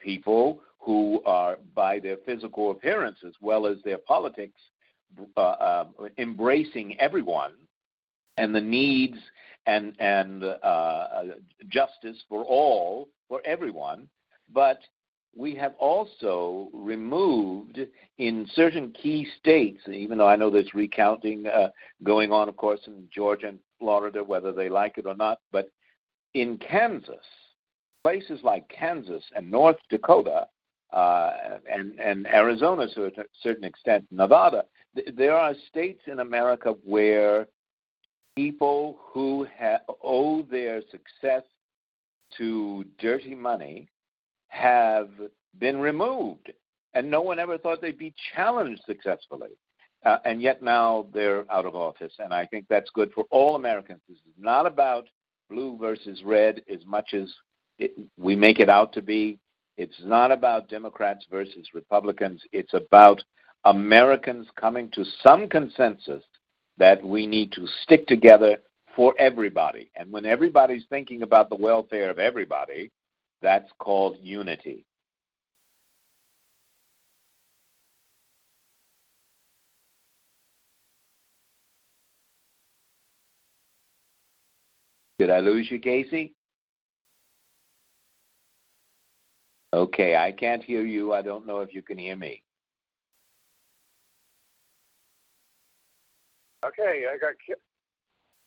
people 0.00 0.60
who 0.78 1.22
are 1.26 1.58
by 1.74 2.00
their 2.00 2.16
physical 2.26 2.70
appearance 2.70 3.18
as 3.26 3.34
well 3.40 3.66
as 3.66 3.76
their 3.84 3.98
politics 3.98 4.58
uh, 5.36 5.40
uh, 5.40 5.84
embracing 6.18 6.98
everyone 7.00 7.52
and 8.36 8.54
the 8.54 8.60
needs 8.60 9.16
and 9.66 9.94
and 9.98 10.44
uh, 10.44 11.22
justice 11.68 12.16
for 12.28 12.44
all 12.44 13.08
for 13.28 13.40
everyone, 13.44 14.08
but 14.52 14.80
we 15.36 15.54
have 15.54 15.74
also 15.78 16.68
removed 16.72 17.78
in 18.18 18.48
certain 18.54 18.92
key 18.92 19.26
states, 19.38 19.80
even 19.88 20.18
though 20.18 20.26
I 20.26 20.36
know 20.36 20.50
there's 20.50 20.74
recounting 20.74 21.46
uh, 21.46 21.68
going 22.02 22.32
on, 22.32 22.48
of 22.48 22.56
course, 22.56 22.80
in 22.86 23.08
Georgia 23.14 23.48
and 23.48 23.58
Florida, 23.78 24.24
whether 24.24 24.52
they 24.52 24.68
like 24.68 24.98
it 24.98 25.06
or 25.06 25.14
not, 25.14 25.38
but 25.52 25.70
in 26.34 26.58
Kansas, 26.58 27.24
places 28.02 28.40
like 28.42 28.68
Kansas 28.68 29.22
and 29.36 29.50
North 29.50 29.76
Dakota 29.88 30.46
uh, 30.92 31.32
and, 31.72 31.98
and 32.00 32.26
Arizona 32.26 32.88
to 32.94 33.06
a 33.06 33.10
certain 33.42 33.64
extent, 33.64 34.04
Nevada, 34.10 34.64
th- 34.94 35.14
there 35.16 35.34
are 35.34 35.54
states 35.68 36.02
in 36.06 36.20
America 36.20 36.74
where 36.84 37.46
people 38.36 38.98
who 39.12 39.46
ha- 39.58 39.80
owe 40.02 40.42
their 40.42 40.82
success 40.90 41.42
to 42.36 42.84
dirty 42.98 43.34
money 43.34 43.88
have 44.48 45.10
been 45.58 45.78
removed, 45.78 46.52
and 46.94 47.10
no 47.10 47.20
one 47.20 47.38
ever 47.38 47.58
thought 47.58 47.80
they'd 47.80 47.98
be 47.98 48.14
challenged 48.34 48.82
successfully. 48.86 49.50
Uh, 50.04 50.16
and 50.24 50.40
yet 50.40 50.62
now 50.62 51.06
they're 51.12 51.44
out 51.52 51.66
of 51.66 51.76
office, 51.76 52.12
and 52.18 52.32
I 52.32 52.46
think 52.46 52.64
that's 52.68 52.88
good 52.94 53.12
for 53.12 53.24
all 53.30 53.54
Americans. 53.54 54.00
This 54.08 54.16
is 54.18 54.34
not 54.38 54.64
about 54.64 55.06
blue 55.50 55.76
versus 55.76 56.22
red 56.24 56.62
as 56.72 56.80
much 56.86 57.12
as 57.12 57.30
it, 57.78 57.92
we 58.16 58.34
make 58.34 58.60
it 58.60 58.70
out 58.70 58.92
to 58.94 59.02
be. 59.02 59.38
It's 59.76 60.00
not 60.02 60.32
about 60.32 60.68
Democrats 60.68 61.26
versus 61.30 61.68
Republicans. 61.74 62.42
It's 62.52 62.72
about 62.72 63.22
Americans 63.64 64.46
coming 64.56 64.90
to 64.92 65.04
some 65.22 65.48
consensus 65.48 66.22
that 66.78 67.04
we 67.04 67.26
need 67.26 67.52
to 67.52 67.66
stick 67.82 68.06
together 68.06 68.56
for 68.96 69.14
everybody. 69.18 69.90
And 69.96 70.10
when 70.10 70.24
everybody's 70.24 70.84
thinking 70.88 71.22
about 71.22 71.50
the 71.50 71.56
welfare 71.56 72.10
of 72.10 72.18
everybody, 72.18 72.90
that's 73.42 73.70
called 73.78 74.16
unity. 74.20 74.84
Did 85.18 85.30
I 85.30 85.40
lose 85.40 85.70
you, 85.70 85.78
Casey? 85.78 86.32
Okay, 89.74 90.16
I 90.16 90.32
can't 90.32 90.64
hear 90.64 90.84
you. 90.84 91.12
I 91.12 91.20
don't 91.22 91.46
know 91.46 91.60
if 91.60 91.74
you 91.74 91.82
can 91.82 91.98
hear 91.98 92.16
me. 92.16 92.42
Okay, 96.64 97.04
I 97.10 97.16
got 97.18 97.34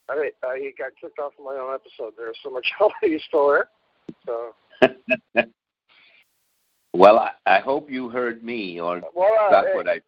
I, 0.10 0.30
he 0.58 0.74
got 0.78 0.92
kicked 1.00 1.20
off 1.20 1.34
my 1.44 1.56
own 1.56 1.74
episode 1.74 2.14
there. 2.18 2.32
So 2.44 2.50
much 2.50 2.68
are 2.80 3.08
you 3.08 3.20
still 3.28 3.50
there? 3.50 3.70
So 4.26 4.54
well, 6.94 7.20
I, 7.20 7.32
I, 7.46 7.60
hope 7.60 7.90
you 7.90 8.10
heard 8.10 8.44
me 8.44 8.80
or 8.80 9.02
well, 9.16 9.34
uh, 9.40 9.50
got 9.50 9.76
what 9.76 9.88
I. 9.88 10.02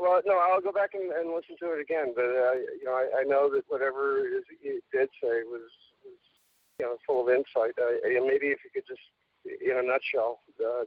Well, 0.00 0.20
no, 0.26 0.38
I'll 0.38 0.60
go 0.60 0.72
back 0.72 0.90
and, 0.94 1.12
and 1.12 1.30
listen 1.30 1.56
to 1.60 1.72
it 1.74 1.80
again. 1.80 2.12
But 2.14 2.24
uh, 2.24 2.54
you 2.78 2.84
know, 2.84 2.92
I, 2.92 3.20
I 3.20 3.24
know 3.24 3.48
that 3.54 3.62
whatever 3.68 4.26
is 4.26 4.42
you 4.62 4.80
did 4.92 5.08
say 5.22 5.44
was, 5.46 5.70
was 6.04 6.18
you 6.78 6.86
know 6.86 6.96
full 7.06 7.22
of 7.22 7.34
insight. 7.34 7.78
Uh, 7.78 8.02
maybe 8.04 8.48
if 8.48 8.58
you 8.64 8.70
could 8.74 8.86
just, 8.86 9.00
in 9.46 9.78
a 9.78 9.82
nutshell, 9.82 10.40
uh, 10.60 10.84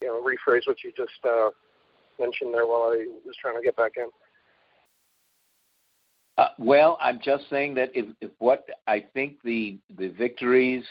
you 0.00 0.08
know, 0.08 0.20
rephrase 0.20 0.66
what 0.66 0.82
you 0.82 0.92
just 0.96 1.24
uh, 1.24 1.50
mentioned 2.18 2.52
there 2.52 2.66
while 2.66 2.90
I 2.92 3.06
was 3.24 3.36
trying 3.40 3.56
to 3.56 3.62
get 3.62 3.76
back 3.76 3.92
in. 3.96 4.08
Uh, 6.38 6.48
well, 6.58 6.98
I'm 7.00 7.20
just 7.22 7.44
saying 7.50 7.74
that 7.74 7.90
if, 7.94 8.06
if 8.20 8.30
what 8.38 8.66
I 8.86 9.04
think 9.12 9.36
the 9.44 9.78
the 9.98 10.08
victories 10.08 10.84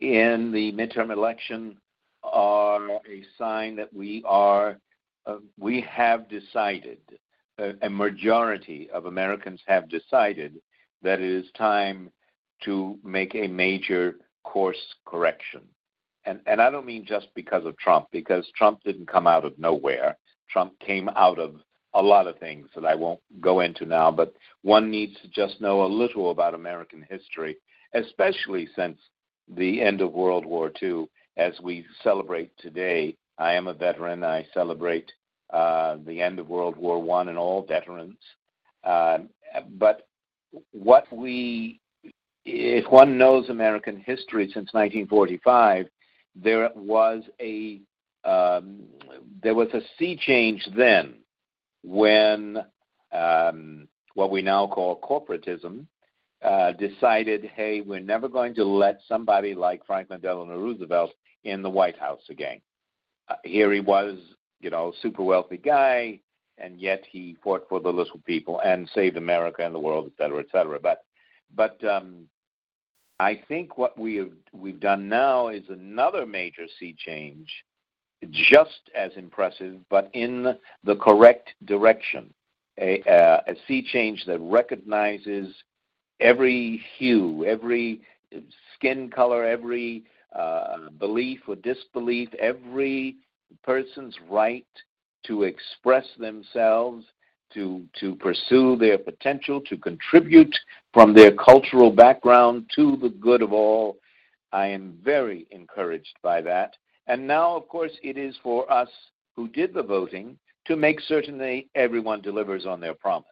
in 0.00 0.50
the 0.52 0.72
midterm 0.72 1.10
election 1.10 1.76
are 2.22 2.90
a 2.90 3.24
sign 3.36 3.76
that 3.76 3.92
we 3.92 4.22
are 4.26 4.78
uh, 5.26 5.36
we 5.58 5.82
have 5.82 6.28
decided 6.28 6.98
uh, 7.58 7.72
a 7.82 7.90
majority 7.90 8.88
of 8.92 9.06
Americans 9.06 9.60
have 9.66 9.88
decided 9.88 10.54
that 11.02 11.20
it 11.20 11.30
is 11.30 11.46
time 11.56 12.10
to 12.64 12.98
make 13.04 13.34
a 13.34 13.46
major 13.46 14.16
course 14.42 14.94
correction. 15.04 15.60
And 16.24 16.40
and 16.46 16.62
I 16.62 16.70
don't 16.70 16.86
mean 16.86 17.04
just 17.04 17.28
because 17.34 17.66
of 17.66 17.76
Trump 17.76 18.06
because 18.10 18.46
Trump 18.56 18.80
didn't 18.84 19.06
come 19.06 19.26
out 19.26 19.44
of 19.44 19.58
nowhere. 19.58 20.16
Trump 20.50 20.72
came 20.80 21.10
out 21.10 21.38
of 21.38 21.56
a 21.94 22.02
lot 22.02 22.26
of 22.26 22.38
things 22.38 22.68
that 22.74 22.84
I 22.84 22.94
won't 22.94 23.20
go 23.40 23.60
into 23.60 23.84
now, 23.84 24.10
but 24.10 24.34
one 24.62 24.90
needs 24.90 25.16
to 25.22 25.28
just 25.28 25.60
know 25.60 25.84
a 25.84 25.86
little 25.86 26.30
about 26.30 26.54
American 26.54 27.06
history, 27.08 27.56
especially 27.94 28.68
since 28.76 28.98
the 29.56 29.80
end 29.80 30.00
of 30.00 30.12
World 30.12 30.44
War 30.44 30.70
II 30.82 31.06
as 31.36 31.54
we 31.62 31.86
celebrate 32.02 32.50
today. 32.58 33.16
I 33.38 33.54
am 33.54 33.68
a 33.68 33.74
veteran. 33.74 34.24
I 34.24 34.46
celebrate 34.52 35.10
uh, 35.50 35.96
the 36.04 36.20
end 36.20 36.38
of 36.38 36.48
World 36.48 36.76
War 36.76 37.00
One 37.00 37.28
and 37.28 37.38
all 37.38 37.64
veterans. 37.66 38.18
Uh, 38.84 39.18
but 39.78 40.06
what 40.72 41.04
we, 41.12 41.80
if 42.44 42.90
one 42.90 43.16
knows 43.16 43.48
American 43.48 43.98
history 43.98 44.46
since 44.46 44.72
1945, 44.72 45.86
there 46.34 46.70
was 46.74 47.22
a 47.40 47.80
um, 48.24 48.80
there 49.42 49.54
was 49.54 49.68
a 49.72 49.80
sea 49.98 50.16
change 50.20 50.66
then 50.76 51.14
when 51.82 52.58
um, 53.12 53.88
what 54.14 54.30
we 54.30 54.42
now 54.42 54.66
call 54.66 55.00
corporatism 55.00 55.86
uh, 56.42 56.72
decided, 56.72 57.50
hey, 57.54 57.80
we're 57.80 58.00
never 58.00 58.28
going 58.28 58.54
to 58.54 58.64
let 58.64 59.00
somebody 59.08 59.54
like 59.54 59.86
Franklin 59.86 60.20
Delano 60.20 60.58
Roosevelt 60.58 61.12
in 61.44 61.62
the 61.62 61.70
White 61.70 61.98
House 61.98 62.22
again. 62.30 62.60
Uh, 63.28 63.34
here 63.44 63.72
he 63.72 63.80
was, 63.80 64.18
you 64.60 64.70
know, 64.70 64.92
super 65.02 65.22
wealthy 65.22 65.56
guy, 65.56 66.20
and 66.58 66.80
yet 66.80 67.04
he 67.10 67.36
fought 67.42 67.66
for 67.68 67.80
the 67.80 67.88
little 67.88 68.20
people 68.26 68.60
and 68.64 68.88
saved 68.94 69.16
America 69.16 69.64
and 69.64 69.74
the 69.74 69.78
world, 69.78 70.06
et 70.06 70.22
cetera, 70.22 70.40
et 70.40 70.46
cetera. 70.50 70.78
But, 70.80 71.04
but 71.54 71.82
um, 71.84 72.28
I 73.20 73.40
think 73.48 73.78
what 73.78 73.98
we 73.98 74.16
have 74.16 74.32
we've 74.52 74.80
done 74.80 75.08
now 75.08 75.48
is 75.48 75.64
another 75.68 76.26
major 76.26 76.66
sea 76.78 76.94
change, 76.96 77.48
just 78.30 78.90
as 78.94 79.12
impressive, 79.16 79.76
but 79.90 80.10
in 80.12 80.56
the 80.84 80.96
correct 80.96 81.50
direction. 81.64 82.32
A, 82.80 83.02
uh, 83.02 83.40
a 83.48 83.54
sea 83.66 83.82
change 83.82 84.24
that 84.26 84.38
recognizes 84.40 85.52
every 86.20 86.82
hue, 86.96 87.44
every 87.44 88.00
skin 88.74 89.10
color, 89.10 89.44
every 89.44 90.04
uh, 90.34 90.90
belief 90.98 91.40
or 91.48 91.56
disbelief, 91.56 92.28
every 92.38 93.16
person's 93.64 94.14
right 94.28 94.66
to 95.26 95.42
express 95.42 96.04
themselves, 96.18 97.04
to, 97.52 97.84
to 97.98 98.14
pursue 98.16 98.76
their 98.76 98.98
potential, 98.98 99.60
to 99.62 99.76
contribute 99.76 100.54
from 100.92 101.14
their 101.14 101.32
cultural 101.32 101.90
background 101.90 102.70
to 102.74 102.96
the 102.96 103.08
good 103.08 103.42
of 103.42 103.52
all. 103.52 103.96
I 104.52 104.66
am 104.66 104.98
very 105.02 105.46
encouraged 105.50 106.14
by 106.22 106.42
that. 106.42 106.76
And 107.08 107.26
now, 107.26 107.56
of 107.56 107.68
course, 107.68 107.92
it 108.02 108.16
is 108.16 108.36
for 108.42 108.70
us 108.70 108.88
who 109.34 109.48
did 109.48 109.74
the 109.74 109.82
voting 109.82 110.38
to 110.66 110.76
make 110.76 111.00
certain 111.00 111.38
that 111.38 111.62
everyone 111.74 112.20
delivers 112.20 112.66
on 112.66 112.80
their 112.80 112.94
promise. 112.94 113.26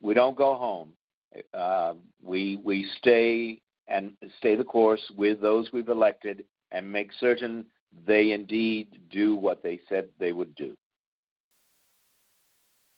We 0.00 0.14
don't 0.14 0.36
go 0.36 0.54
home. 0.54 0.92
Uh, 1.52 1.94
we 2.22 2.60
we 2.64 2.88
stay 2.98 3.60
and 3.88 4.12
stay 4.38 4.54
the 4.56 4.64
course 4.64 5.02
with 5.16 5.40
those 5.40 5.72
we've 5.72 5.88
elected 5.88 6.44
and 6.70 6.90
make 6.90 7.10
certain 7.20 7.66
they 8.06 8.32
indeed 8.32 8.88
do 9.10 9.36
what 9.36 9.62
they 9.62 9.80
said 9.88 10.08
they 10.18 10.32
would 10.32 10.54
do. 10.54 10.74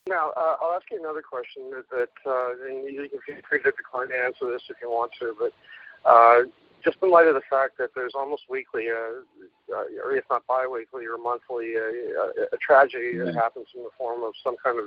Now, 0.07 0.31
uh, 0.37 0.55
I'll 0.61 0.73
ask 0.73 0.85
you 0.89 0.99
another 0.99 1.21
question 1.21 1.69
that, 1.71 1.89
that 1.89 2.31
uh, 2.31 2.53
you 2.87 3.09
can 3.09 3.19
feel 3.35 3.41
free 3.49 3.61
to 3.63 3.71
decline 3.71 4.07
to 4.09 4.15
answer 4.15 4.49
this 4.49 4.61
if 4.69 4.77
you 4.81 4.89
want 4.89 5.11
to, 5.19 5.35
but 5.37 5.53
uh, 6.09 6.43
just 6.83 6.97
in 7.01 7.11
light 7.11 7.27
of 7.27 7.35
the 7.35 7.41
fact 7.49 7.77
that 7.77 7.89
there's 7.95 8.13
almost 8.15 8.43
weekly, 8.49 8.87
uh, 8.89 9.21
uh, 9.73 9.83
or 10.03 10.15
if 10.15 10.23
not 10.29 10.45
biweekly 10.47 11.05
or 11.05 11.17
monthly, 11.17 11.75
uh, 11.75 12.43
a, 12.43 12.55
a 12.55 12.57
tragedy 12.57 13.13
mm-hmm. 13.15 13.25
that 13.25 13.35
happens 13.35 13.67
in 13.75 13.83
the 13.83 13.89
form 13.97 14.23
of 14.23 14.33
some 14.43 14.55
kind 14.63 14.79
of 14.79 14.85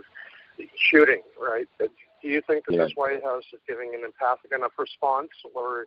shooting, 0.90 1.22
right? 1.40 1.66
Do 1.79 2.29
you 2.29 2.42
think 2.46 2.66
that 2.66 2.74
yeah. 2.74 2.85
this 2.85 2.92
White 2.94 3.22
House 3.22 3.44
is 3.53 3.61
giving 3.66 3.94
an 3.94 4.05
empathic 4.05 4.53
enough 4.53 4.72
response, 4.79 5.31
or 5.55 5.87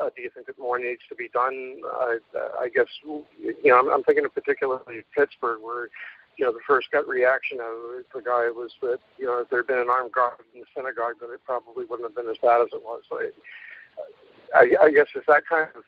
uh, 0.00 0.10
do 0.14 0.22
you 0.22 0.30
think 0.34 0.46
that 0.46 0.58
more 0.58 0.78
needs 0.78 1.02
to 1.08 1.14
be 1.14 1.28
done? 1.32 1.80
Uh, 1.84 2.18
I 2.58 2.68
guess 2.68 2.86
you 3.04 3.24
know 3.64 3.78
I'm, 3.78 3.88
I'm 3.90 4.02
thinking 4.02 4.24
of 4.24 4.34
particularly 4.34 5.02
Pittsburgh, 5.16 5.60
where 5.62 5.88
you 6.36 6.44
know 6.44 6.52
the 6.52 6.64
first 6.66 6.90
gut 6.90 7.06
reaction 7.06 7.58
of 7.60 8.04
the 8.14 8.22
guy 8.22 8.50
was 8.50 8.72
that 8.82 8.98
you 9.18 9.26
know 9.26 9.40
if 9.40 9.50
there 9.50 9.60
had 9.60 9.66
been 9.66 9.78
an 9.78 9.90
armed 9.90 10.12
guard 10.12 10.42
in 10.54 10.60
the 10.60 10.66
synagogue, 10.74 11.14
then 11.20 11.30
it 11.32 11.40
probably 11.44 11.84
wouldn't 11.84 12.08
have 12.08 12.16
been 12.16 12.30
as 12.30 12.38
bad 12.42 12.62
as 12.62 12.68
it 12.72 12.82
was. 12.82 13.02
So 13.08 13.18
I, 14.54 14.70
I 14.82 14.90
guess 14.90 15.06
is 15.14 15.22
that 15.28 15.42
kind 15.48 15.68
of 15.74 15.82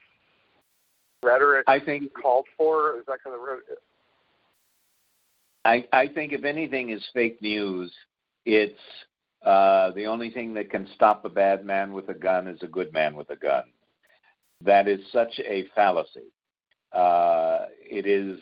rhetoric 1.22 1.64
I 1.66 1.78
think 1.78 2.12
called 2.14 2.46
for? 2.56 2.98
Is 2.98 3.06
that 3.06 3.18
kind 3.22 3.36
of 3.36 3.42
I, 5.64 5.86
I 5.92 6.08
think 6.08 6.32
if 6.32 6.44
anything 6.44 6.90
is 6.90 7.04
fake 7.14 7.40
news, 7.40 7.92
it's 8.44 8.78
uh, 9.44 9.90
the 9.92 10.06
only 10.06 10.30
thing 10.30 10.54
that 10.54 10.70
can 10.70 10.88
stop 10.94 11.24
a 11.24 11.28
bad 11.28 11.64
man 11.64 11.92
with 11.92 12.08
a 12.08 12.14
gun 12.14 12.48
is 12.48 12.62
a 12.62 12.66
good 12.66 12.92
man 12.92 13.14
with 13.14 13.30
a 13.30 13.36
gun. 13.36 13.64
That 14.60 14.88
is 14.88 15.00
such 15.12 15.40
a 15.40 15.66
fallacy. 15.74 16.32
Uh, 16.92 17.66
it 17.80 18.06
is 18.06 18.38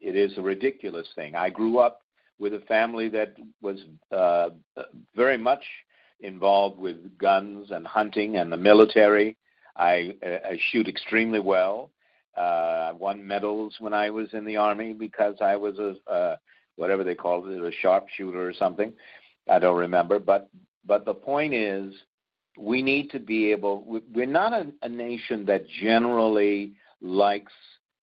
it 0.00 0.14
is 0.14 0.36
a 0.38 0.42
ridiculous 0.42 1.08
thing. 1.14 1.34
I 1.34 1.50
grew 1.50 1.78
up 1.78 2.02
with 2.38 2.54
a 2.54 2.60
family 2.60 3.08
that 3.08 3.34
was 3.62 3.80
uh, 4.12 4.50
very 5.14 5.38
much 5.38 5.64
involved 6.20 6.78
with 6.78 7.18
guns 7.18 7.70
and 7.70 7.86
hunting 7.86 8.36
and 8.36 8.52
the 8.52 8.56
military. 8.56 9.36
I, 9.78 10.14
I 10.24 10.58
shoot 10.70 10.88
extremely 10.88 11.40
well. 11.40 11.90
Uh, 12.36 12.90
I 12.90 12.92
won 12.92 13.26
medals 13.26 13.76
when 13.78 13.94
I 13.94 14.10
was 14.10 14.28
in 14.34 14.44
the 14.44 14.56
army 14.56 14.92
because 14.92 15.36
I 15.40 15.56
was 15.56 15.78
a, 15.78 15.94
a 16.12 16.38
whatever 16.76 17.02
they 17.04 17.14
called 17.14 17.48
it, 17.48 17.62
a 17.62 17.72
sharpshooter 17.80 18.46
or 18.46 18.52
something. 18.52 18.92
I 19.48 19.58
don't 19.58 19.78
remember, 19.78 20.18
but 20.18 20.50
but 20.84 21.04
the 21.04 21.14
point 21.14 21.54
is, 21.54 21.94
we 22.58 22.82
need 22.82 23.10
to 23.10 23.18
be 23.18 23.50
able. 23.52 24.02
We're 24.12 24.26
not 24.26 24.52
a, 24.52 24.66
a 24.82 24.88
nation 24.88 25.44
that 25.46 25.66
generally 25.68 26.74
likes 27.00 27.52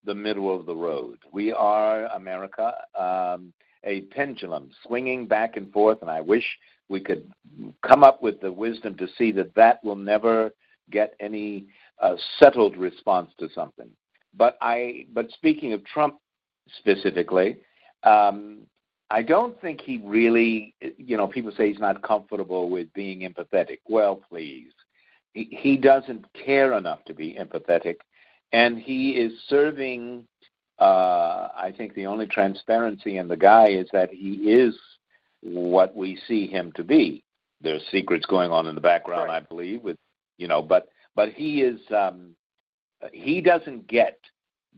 the 0.05 0.15
middle 0.15 0.53
of 0.53 0.65
the 0.65 0.75
road. 0.75 1.19
We 1.31 1.51
are 1.53 2.05
America, 2.07 2.73
um, 2.99 3.53
a 3.83 4.01
pendulum 4.12 4.71
swinging 4.86 5.27
back 5.27 5.57
and 5.57 5.71
forth, 5.71 6.01
and 6.01 6.09
I 6.09 6.21
wish 6.21 6.45
we 6.89 6.99
could 6.99 7.31
come 7.81 8.03
up 8.03 8.21
with 8.21 8.41
the 8.41 8.51
wisdom 8.51 8.95
to 8.97 9.07
see 9.17 9.31
that 9.33 9.55
that 9.55 9.83
will 9.83 9.95
never 9.95 10.51
get 10.91 11.15
any 11.19 11.65
uh, 12.01 12.15
settled 12.39 12.77
response 12.77 13.31
to 13.39 13.49
something. 13.53 13.89
But 14.35 14.57
I. 14.61 15.05
But 15.13 15.31
speaking 15.31 15.73
of 15.73 15.83
Trump 15.85 16.15
specifically, 16.77 17.57
um, 18.03 18.61
I 19.09 19.21
don't 19.21 19.59
think 19.61 19.81
he 19.81 20.01
really, 20.03 20.73
you 20.97 21.17
know, 21.17 21.27
people 21.27 21.51
say 21.55 21.69
he's 21.69 21.79
not 21.79 22.01
comfortable 22.01 22.69
with 22.69 22.91
being 22.93 23.19
empathetic. 23.21 23.79
Well, 23.87 24.21
please. 24.29 24.71
He, 25.33 25.47
he 25.51 25.77
doesn't 25.77 26.25
care 26.33 26.77
enough 26.77 27.03
to 27.05 27.13
be 27.13 27.35
empathetic. 27.39 27.97
And 28.51 28.77
he 28.77 29.11
is 29.11 29.33
serving, 29.47 30.27
uh, 30.79 31.49
I 31.55 31.73
think 31.75 31.95
the 31.95 32.05
only 32.05 32.27
transparency 32.27 33.17
in 33.17 33.27
the 33.27 33.37
guy 33.37 33.69
is 33.69 33.87
that 33.93 34.11
he 34.11 34.51
is 34.51 34.75
what 35.41 35.95
we 35.95 36.19
see 36.27 36.47
him 36.47 36.71
to 36.75 36.83
be. 36.83 37.23
There's 37.61 37.83
secrets 37.91 38.25
going 38.27 38.51
on 38.51 38.67
in 38.67 38.75
the 38.75 38.81
background, 38.81 39.29
right. 39.29 39.43
I 39.43 39.45
believe, 39.45 39.81
with, 39.81 39.97
you 40.37 40.47
know, 40.47 40.61
but, 40.61 40.87
but 41.15 41.29
he 41.29 41.61
is, 41.61 41.79
um, 41.95 42.35
he 43.11 43.41
doesn't 43.41 43.87
get 43.87 44.19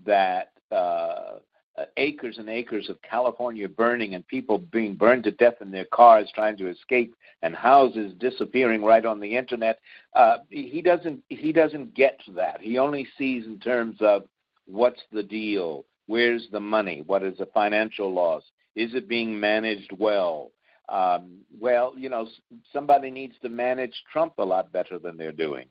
that, 0.06 0.52
uh, 0.72 1.40
uh, 1.78 1.86
acres 1.98 2.38
and 2.38 2.50
acres 2.50 2.90
of 2.90 3.02
California 3.02 3.68
burning 3.68 4.16
and 4.16 4.26
people 4.28 4.58
being 4.58 4.96
burned 4.96 5.24
to 5.26 5.32
death 5.32 5.56
in 5.62 5.72
their 5.72 5.86
cars 5.86 6.32
trying 6.34 6.56
to 6.58 6.70
escape 6.70 7.14
and 7.42 7.54
houses 7.56 8.14
disappearing 8.18 8.82
right 8.82 9.06
on 9.06 9.20
the 9.20 9.36
internet. 9.36 9.80
Uh, 10.16 10.38
he 10.50 10.82
doesn't 10.82 11.22
he 11.28 11.52
doesn't 11.52 11.94
get 11.94 12.20
that. 12.34 12.62
He 12.62 12.78
only 12.78 13.08
sees 13.18 13.46
in 13.46 13.60
terms 13.60 13.98
of 14.00 14.24
what's 14.66 15.02
the 15.12 15.24
deal, 15.24 15.86
where's 16.08 16.48
the 16.52 16.60
money, 16.60 17.04
what 17.06 17.24
is 17.24 17.38
the 17.38 17.48
financial 17.48 18.14
loss, 18.14 18.44
is 18.76 18.94
it 18.96 19.08
being 19.08 19.38
managed 19.38 19.92
well. 19.98 20.52
Um, 20.90 21.40
well, 21.60 21.94
you 21.98 22.10
know, 22.10 22.28
somebody 22.72 23.10
needs 23.10 23.36
to 23.42 23.50
manage 23.50 23.94
Trump 24.12 24.34
a 24.38 24.46
lot 24.46 24.72
better 24.72 25.00
than 25.00 25.18
they're 25.18 25.32
doing. 25.32 25.66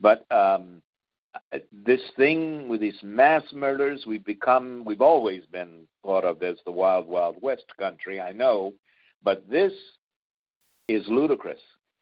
But 0.00 0.26
um, 0.32 0.82
this 1.72 2.00
thing 2.16 2.68
with 2.68 2.80
these 2.80 2.98
mass 3.02 3.42
murders, 3.52 4.04
we've 4.06 4.24
become, 4.24 4.82
we've 4.84 5.00
always 5.00 5.42
been 5.52 5.86
thought 6.04 6.24
of 6.24 6.42
as 6.42 6.56
the 6.64 6.72
wild, 6.72 7.06
wild 7.06 7.36
west 7.40 7.66
country, 7.78 8.20
I 8.20 8.32
know, 8.32 8.74
but 9.22 9.48
this 9.48 9.72
is 10.88 11.04
ludicrous. 11.08 11.60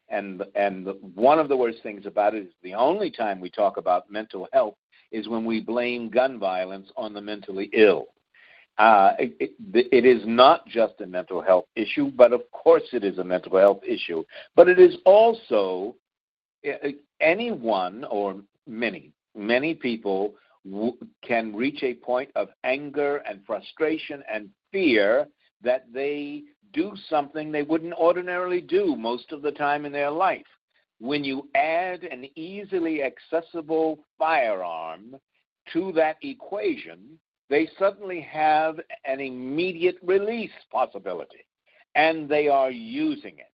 And, 0.09 0.43
and 0.55 0.87
one 1.15 1.37
of 1.37 1.49
the 1.49 1.57
worst 1.57 1.79
things 1.83 2.05
about 2.05 2.33
it 2.33 2.43
is 2.43 2.53
the 2.63 2.73
only 2.73 3.11
time 3.11 3.41
we 3.41 3.49
talk 3.49 3.77
about 3.77 4.09
mental 4.09 4.47
health 4.53 4.75
is 5.11 5.27
when 5.27 5.43
we 5.43 5.59
blame 5.59 6.09
gun 6.09 6.39
violence 6.39 6.89
on 6.95 7.13
the 7.13 7.21
mentally 7.21 7.69
ill. 7.73 8.05
Uh, 8.77 9.13
it, 9.17 9.53
it, 9.73 10.05
is 10.05 10.21
not 10.27 10.67
just 10.67 11.01
a 11.01 11.05
mental 11.07 11.41
health 11.41 11.65
issue, 11.75 12.11
but 12.11 12.31
of 12.31 12.41
course 12.51 12.83
it 12.93 13.03
is 13.03 13.17
a 13.17 13.23
mental 13.23 13.57
health 13.57 13.81
issue. 13.83 14.23
But 14.55 14.69
it 14.69 14.77
is 14.79 14.97
also 15.03 15.95
uh, 16.67 16.89
anyone 17.19 18.05
or 18.11 18.35
many 18.67 19.11
many 19.37 19.73
people 19.73 20.33
w- 20.65 20.97
can 21.23 21.55
reach 21.55 21.83
a 21.83 21.93
point 21.93 22.29
of 22.35 22.49
anger 22.63 23.17
and 23.17 23.45
frustration 23.45 24.23
and 24.31 24.49
fear 24.71 25.27
that 25.63 25.85
they 25.93 26.43
do 26.73 26.93
something 27.09 27.51
they 27.51 27.63
wouldn't 27.63 27.93
ordinarily 27.93 28.61
do 28.61 28.95
most 28.95 29.31
of 29.31 29.41
the 29.41 29.51
time 29.51 29.85
in 29.85 29.91
their 29.91 30.11
life. 30.11 30.45
When 30.99 31.23
you 31.23 31.47
add 31.55 32.03
an 32.03 32.27
easily 32.35 33.03
accessible 33.03 33.99
firearm 34.17 35.15
to 35.73 35.91
that 35.93 36.17
equation, 36.21 37.19
they 37.49 37.69
suddenly 37.79 38.21
have 38.21 38.79
an 39.05 39.19
immediate 39.19 39.97
release 40.03 40.51
possibility, 40.71 41.45
and 41.95 42.27
they 42.27 42.47
are 42.47 42.71
using 42.71 43.37
it. 43.39 43.45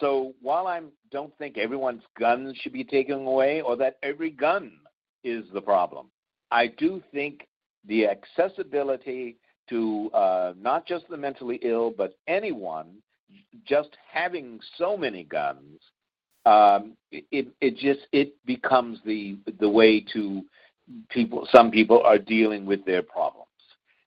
So 0.00 0.34
while 0.40 0.66
I 0.66 0.80
don't 1.10 1.36
think 1.38 1.58
everyone's 1.58 2.02
guns 2.18 2.56
should 2.58 2.72
be 2.72 2.84
taken 2.84 3.26
away 3.26 3.60
or 3.62 3.76
that 3.76 3.96
every 4.02 4.30
gun 4.30 4.72
is 5.24 5.44
the 5.52 5.60
problem. 5.60 6.10
I 6.50 6.68
do 6.68 7.02
think 7.12 7.46
the 7.86 8.06
accessibility 8.06 9.36
to 9.68 10.10
uh, 10.14 10.52
not 10.58 10.86
just 10.86 11.08
the 11.08 11.16
mentally 11.16 11.58
ill, 11.62 11.90
but 11.90 12.16
anyone 12.26 12.96
just 13.66 13.90
having 14.10 14.60
so 14.76 14.96
many 14.96 15.24
guns, 15.24 15.80
um, 16.46 16.96
it 17.10 17.48
it 17.60 17.76
just 17.76 18.00
it 18.12 18.34
becomes 18.46 18.98
the 19.04 19.36
the 19.60 19.68
way 19.68 20.00
to 20.12 20.42
people. 21.10 21.46
Some 21.50 21.70
people 21.70 22.02
are 22.04 22.18
dealing 22.18 22.66
with 22.66 22.84
their 22.84 23.02
problems, 23.02 23.46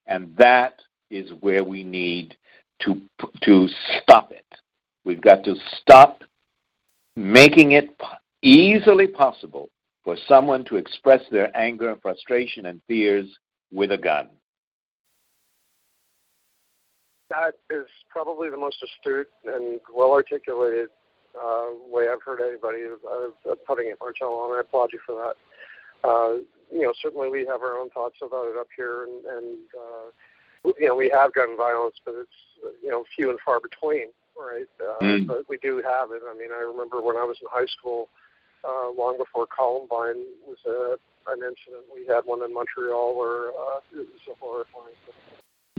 and 0.08 0.36
that 0.38 0.76
is 1.10 1.32
where 1.42 1.64
we 1.64 1.84
need 1.84 2.36
to 2.82 3.02
to 3.44 3.68
stop 4.02 4.32
it. 4.32 4.46
We've 5.04 5.22
got 5.22 5.44
to 5.46 5.56
stop 5.80 6.24
making 7.16 7.74
it 7.74 7.90
easily 8.42 9.08
possible 9.08 9.70
for 10.04 10.18
someone 10.28 10.66
to 10.66 10.78
express 10.78 11.22
their 11.32 11.56
anger 11.56 11.92
and 11.92 12.02
frustration 12.02 12.68
and 12.68 12.82
fears 12.88 13.28
with 13.72 13.92
a 13.92 13.98
gun. 13.98 14.30
That 17.30 17.54
is 17.70 17.86
probably 18.10 18.50
the 18.50 18.58
most 18.58 18.78
astute 18.84 19.30
and 19.46 19.80
well 19.94 20.12
articulated 20.12 20.90
uh, 21.36 21.68
way 21.88 22.08
I've 22.12 22.22
heard 22.26 22.42
anybody 22.42 22.84
of, 22.84 23.66
putting 23.66 23.88
it, 23.88 23.98
Marcello, 24.00 24.46
and 24.46 24.58
I 24.58 24.62
applaud 24.62 24.90
you 24.92 25.00
for 25.06 25.16
that. 25.16 26.08
Uh, 26.08 26.44
you 26.72 26.82
know, 26.82 26.94
certainly 27.02 27.30
we 27.30 27.46
have 27.46 27.62
our 27.62 27.78
own 27.78 27.90
thoughts 27.90 28.18
about 28.22 28.48
it 28.48 28.58
up 28.58 28.68
here, 28.76 29.04
and, 29.04 29.26
and 29.26 29.58
uh, 29.76 30.72
you 30.80 30.88
know, 30.88 30.96
we 30.96 31.10
have 31.14 31.34
gun 31.34 31.58
violence, 31.58 31.96
but 32.06 32.16
it's 32.18 32.74
you 32.84 32.90
know 32.90 33.04
few 33.16 33.30
and 33.30 33.40
far 33.46 33.60
between, 33.60 34.08
right? 34.38 34.70
Uh, 34.80 35.04
mm. 35.04 35.28
But 35.28 35.50
we 35.50 35.58
do 35.58 35.82
have 35.84 36.12
it. 36.12 36.22
I 36.28 36.34
mean, 36.38 36.50
I 36.52 36.62
remember 36.62 37.02
when 37.02 37.18
I 37.18 37.24
was 37.24 37.38
in 37.42 37.48
high 37.52 37.68
school, 37.68 38.10
uh, 38.64 38.92
long 38.98 39.18
before 39.18 39.48
Columbine 39.48 40.24
was 40.48 40.58
a, 40.66 40.98
an 41.32 41.40
incident. 41.40 41.86
We 41.94 42.06
had 42.08 42.22
one 42.26 42.44
in 42.44 42.54
Montreal 42.54 43.18
where 43.18 43.50
uh, 43.50 43.82
it 43.94 44.08
was 44.08 44.26
a 44.30 44.36
horrifying. 44.40 44.96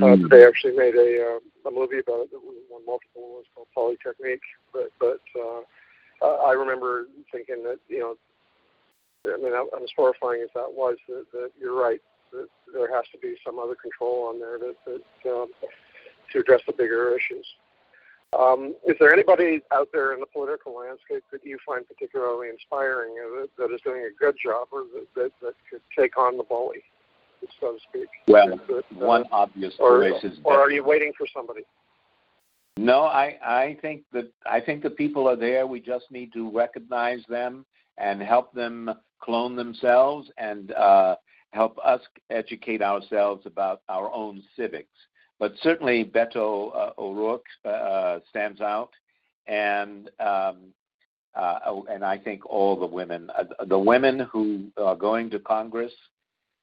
Uh, 0.00 0.16
mm. 0.16 0.30
They 0.30 0.46
actually 0.46 0.76
made 0.76 0.94
a 0.96 1.36
uh, 1.36 1.68
a 1.68 1.70
movie 1.70 2.00
about 2.00 2.26
it 2.26 2.30
that 2.32 2.40
won 2.42 2.84
multiple 2.86 3.22
awards 3.22 3.48
called 3.54 3.68
Polytechnique. 3.74 4.44
But 4.72 4.90
but 4.98 5.20
uh, 5.36 5.62
uh, 6.24 6.36
I 6.48 6.52
remember 6.52 7.06
thinking 7.30 7.62
that 7.64 7.78
you 7.88 8.00
know, 8.00 8.14
I 9.26 9.36
mean, 9.36 9.52
as 9.54 9.90
horrifying 9.96 10.42
as 10.42 10.50
that 10.54 10.72
was, 10.72 10.96
that, 11.08 11.24
that 11.32 11.50
you're 11.60 11.78
right. 11.78 12.00
That 12.32 12.48
there 12.72 12.92
has 12.94 13.04
to 13.12 13.18
be 13.18 13.36
some 13.44 13.58
other 13.58 13.74
control 13.74 14.28
on 14.28 14.40
there 14.40 14.58
that, 14.58 14.74
that 14.86 15.30
um, 15.30 15.48
to 16.32 16.38
address 16.38 16.60
the 16.66 16.72
bigger 16.72 17.16
issues. 17.16 17.46
Um, 18.38 18.74
is 18.86 18.96
there 18.98 19.12
anybody 19.12 19.60
out 19.72 19.88
there 19.92 20.14
in 20.14 20.20
the 20.20 20.26
political 20.26 20.74
landscape 20.74 21.22
that 21.30 21.44
you 21.44 21.58
find 21.66 21.86
particularly 21.86 22.48
inspiring 22.48 23.14
uh, 23.20 23.40
that, 23.42 23.48
that 23.58 23.74
is 23.74 23.80
doing 23.82 24.08
a 24.10 24.18
good 24.18 24.34
job 24.42 24.68
or 24.72 24.84
that, 24.94 25.06
that, 25.14 25.30
that 25.42 25.54
could 25.70 25.82
take 25.96 26.16
on 26.16 26.38
the 26.38 26.42
bully, 26.42 26.82
so 27.60 27.74
to 27.74 27.78
speak? 27.90 28.08
Well, 28.26 28.58
that, 28.68 28.76
uh, 28.76 28.80
one 28.94 29.24
obvious 29.30 29.74
or, 29.78 30.08
choice 30.08 30.24
is. 30.24 30.38
Or 30.44 30.58
are 30.58 30.70
you 30.70 30.82
waiting 30.82 31.12
for 31.16 31.26
somebody? 31.32 31.62
No, 32.78 33.02
I, 33.02 33.36
I 33.44 33.76
think 33.82 34.04
that 34.14 34.32
I 34.50 34.58
think 34.60 34.82
the 34.82 34.90
people 34.90 35.28
are 35.28 35.36
there. 35.36 35.66
We 35.66 35.80
just 35.80 36.10
need 36.10 36.32
to 36.32 36.50
recognize 36.50 37.20
them 37.28 37.66
and 37.98 38.22
help 38.22 38.54
them 38.54 38.90
clone 39.22 39.56
themselves 39.56 40.30
and 40.36 40.72
uh, 40.72 41.16
help 41.50 41.78
us 41.84 42.00
educate 42.30 42.82
ourselves 42.82 43.46
about 43.46 43.82
our 43.88 44.12
own 44.12 44.42
civics. 44.56 44.92
But 45.38 45.54
certainly 45.62 46.04
Beto 46.04 46.74
uh, 46.74 46.90
O'Rourke 46.98 47.46
uh, 47.64 48.20
stands 48.30 48.60
out, 48.60 48.90
and 49.46 50.08
um, 50.20 50.72
uh, 51.34 51.58
oh, 51.66 51.86
and 51.90 52.04
I 52.04 52.18
think 52.18 52.44
all 52.46 52.78
the 52.78 52.86
women, 52.86 53.30
uh, 53.36 53.64
the 53.64 53.78
women 53.78 54.20
who 54.32 54.68
are 54.76 54.96
going 54.96 55.30
to 55.30 55.38
Congress, 55.38 55.92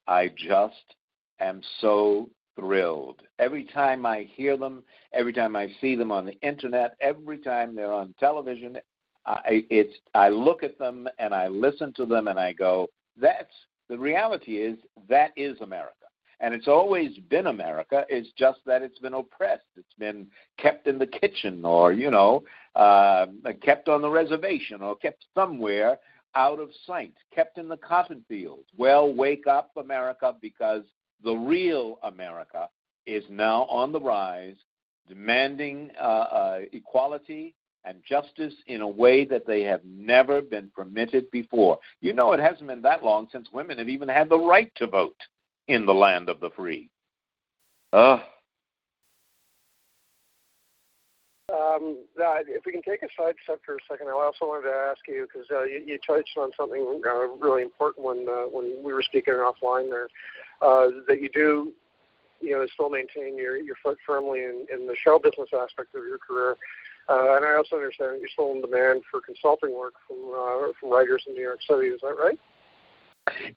I 0.06 0.30
just 0.36 0.94
am 1.40 1.60
so 1.80 2.30
thrilled. 2.56 3.20
Every 3.38 3.64
time 3.64 4.06
I 4.06 4.28
hear 4.34 4.56
them, 4.56 4.82
every 5.12 5.32
time 5.32 5.56
I 5.56 5.68
see 5.80 5.94
them 5.96 6.12
on 6.12 6.24
the 6.24 6.38
internet, 6.40 6.96
every 7.00 7.38
time 7.38 7.74
they're 7.74 7.92
on 7.92 8.14
television, 8.18 8.78
I, 9.26 9.64
it's 9.70 9.94
I 10.14 10.28
look 10.28 10.62
at 10.62 10.78
them 10.78 11.08
and 11.18 11.34
I 11.34 11.48
listen 11.48 11.92
to 11.94 12.06
them 12.06 12.28
and 12.28 12.38
I 12.38 12.52
go, 12.52 12.88
that's 13.20 13.52
the 13.88 13.98
reality 13.98 14.58
is 14.58 14.78
that 15.08 15.32
is 15.36 15.60
America. 15.60 15.94
And 16.42 16.54
it's 16.54 16.68
always 16.68 17.18
been 17.28 17.48
America. 17.48 18.06
It's 18.08 18.30
just 18.38 18.60
that 18.64 18.80
it's 18.80 18.98
been 18.98 19.12
oppressed. 19.12 19.66
It's 19.76 19.94
been 19.98 20.26
kept 20.58 20.86
in 20.86 20.98
the 20.98 21.06
kitchen 21.06 21.64
or, 21.66 21.92
you 21.92 22.10
know, 22.10 22.44
uh, 22.76 23.26
kept 23.62 23.90
on 23.90 24.00
the 24.00 24.08
reservation 24.08 24.80
or 24.80 24.96
kept 24.96 25.26
somewhere 25.34 25.98
out 26.34 26.58
of 26.58 26.70
sight, 26.86 27.12
kept 27.34 27.58
in 27.58 27.68
the 27.68 27.76
cotton 27.76 28.24
fields. 28.26 28.68
Well, 28.78 29.12
wake 29.12 29.46
up, 29.46 29.72
America, 29.76 30.34
because 30.40 30.84
the 31.22 31.34
real 31.34 31.98
America 32.04 32.68
is 33.06 33.24
now 33.28 33.64
on 33.64 33.92
the 33.92 34.00
rise, 34.00 34.56
demanding 35.08 35.90
uh, 36.00 36.04
uh, 36.04 36.58
equality 36.72 37.54
and 37.84 37.98
justice 38.06 38.54
in 38.66 38.80
a 38.80 38.88
way 38.88 39.24
that 39.24 39.46
they 39.46 39.62
have 39.62 39.80
never 39.84 40.42
been 40.42 40.70
permitted 40.74 41.30
before. 41.30 41.78
You 42.00 42.12
know, 42.12 42.32
it 42.32 42.40
hasn't 42.40 42.66
been 42.66 42.82
that 42.82 43.04
long 43.04 43.28
since 43.32 43.48
women 43.52 43.78
have 43.78 43.88
even 43.88 44.08
had 44.08 44.28
the 44.28 44.38
right 44.38 44.70
to 44.76 44.86
vote 44.86 45.16
in 45.68 45.86
the 45.86 45.94
land 45.94 46.28
of 46.28 46.40
the 46.40 46.50
free. 46.50 46.90
Uh, 47.92 48.18
um, 51.52 51.96
if 52.16 52.64
we 52.64 52.72
can 52.72 52.82
take 52.82 53.02
a 53.02 53.08
side 53.18 53.34
step 53.42 53.60
for 53.64 53.74
a 53.74 53.78
second, 53.90 54.08
I 54.08 54.12
also 54.12 54.46
wanted 54.46 54.68
to 54.68 54.74
ask 54.74 55.00
you 55.08 55.26
because 55.26 55.48
uh, 55.50 55.64
you, 55.64 55.82
you, 55.86 55.98
touched 56.06 56.36
on 56.36 56.50
something 56.56 57.02
uh, 57.04 57.26
really 57.38 57.62
important 57.62 58.06
when 58.06 58.26
uh, 58.28 58.44
when 58.44 58.82
we 58.84 58.92
were 58.92 59.02
speaking 59.02 59.34
offline 59.34 59.90
there, 59.90 60.08
uh, 60.62 60.88
that 61.08 61.20
you 61.20 61.28
do, 61.32 61.72
you 62.40 62.52
know, 62.52 62.66
still 62.74 62.90
maintain 62.90 63.36
your 63.36 63.56
your 63.56 63.76
foot 63.82 63.98
firmly 64.06 64.40
in, 64.40 64.66
in 64.72 64.86
the 64.86 64.94
show 65.02 65.18
business 65.18 65.48
aspect 65.52 65.94
of 65.94 66.04
your 66.04 66.18
career. 66.18 66.56
Uh, 67.10 67.36
and 67.36 67.44
I 67.44 67.56
also 67.56 67.76
understand 67.76 68.14
that 68.14 68.20
you're 68.20 68.28
still 68.32 68.52
in 68.52 68.60
demand 68.60 69.02
for 69.10 69.20
consulting 69.20 69.74
work 69.76 69.94
from 70.06 70.18
uh, 70.32 70.72
from 70.78 70.90
writers 70.90 71.24
in 71.26 71.34
New 71.34 71.42
York 71.42 71.58
City. 71.68 71.88
Is 71.88 72.00
that 72.02 72.16
right? 72.22 72.38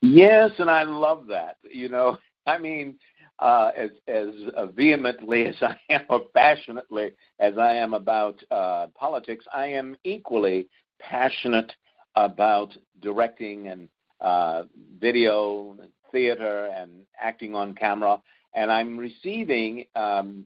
Yes, 0.01 0.51
and 0.57 0.71
I 0.71 0.83
love 0.83 1.27
that. 1.27 1.57
You 1.71 1.87
know, 1.87 2.17
I 2.47 2.57
mean, 2.57 2.95
uh, 3.37 3.69
as 3.77 3.91
as 4.07 4.29
vehemently 4.73 5.45
as 5.45 5.55
I 5.61 5.77
am, 5.89 6.01
or 6.09 6.21
passionately 6.33 7.11
as 7.39 7.59
I 7.59 7.75
am 7.75 7.93
about 7.93 8.41
uh, 8.49 8.87
politics, 8.95 9.45
I 9.53 9.67
am 9.67 9.95
equally 10.03 10.67
passionate 10.99 11.71
about 12.15 12.75
directing 13.01 13.67
and 13.67 13.87
uh, 14.21 14.63
video, 14.99 15.75
and 15.79 15.89
theater, 16.11 16.71
and 16.75 16.91
acting 17.21 17.53
on 17.53 17.75
camera. 17.75 18.19
And 18.55 18.71
I'm 18.71 18.97
receiving 18.97 19.85
um, 19.95 20.45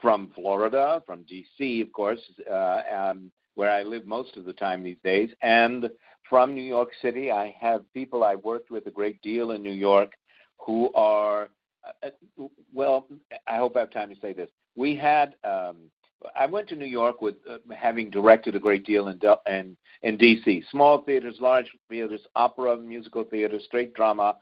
from 0.00 0.30
Florida, 0.34 1.02
from 1.06 1.22
D.C., 1.24 1.80
of 1.80 1.92
course, 1.92 2.20
uh, 2.50 2.82
um, 2.94 3.30
where 3.54 3.70
I 3.70 3.82
live 3.82 4.06
most 4.06 4.36
of 4.36 4.44
the 4.44 4.52
time 4.52 4.82
these 4.82 4.96
days, 5.04 5.30
and 5.42 5.88
from 6.28 6.54
New 6.54 6.62
York 6.62 6.90
City. 7.02 7.30
I 7.30 7.54
have 7.60 7.82
people 7.92 8.24
I 8.24 8.34
worked 8.34 8.70
with 8.70 8.86
a 8.86 8.90
great 8.90 9.20
deal 9.22 9.52
in 9.52 9.62
New 9.62 9.72
York 9.72 10.12
who 10.58 10.92
are, 10.94 11.48
uh, 12.02 12.08
uh, 12.40 12.46
well, 12.72 13.06
I 13.46 13.56
hope 13.56 13.76
I 13.76 13.80
have 13.80 13.90
time 13.90 14.12
to 14.14 14.20
say 14.20 14.32
this. 14.32 14.48
We 14.76 14.96
had, 14.96 15.34
um, 15.44 15.76
I 16.34 16.46
went 16.46 16.68
to 16.70 16.76
New 16.76 16.86
York 16.86 17.20
with 17.20 17.36
uh, 17.48 17.58
having 17.76 18.10
directed 18.10 18.56
a 18.56 18.58
great 18.58 18.86
deal 18.86 19.08
in, 19.08 19.20
in, 19.46 19.76
in 20.02 20.16
D.C. 20.16 20.64
Small 20.70 21.02
theaters, 21.02 21.36
large 21.40 21.70
theaters, 21.88 22.22
opera, 22.34 22.76
musical 22.76 23.24
theater, 23.24 23.58
straight 23.64 23.94
drama, 23.94 24.36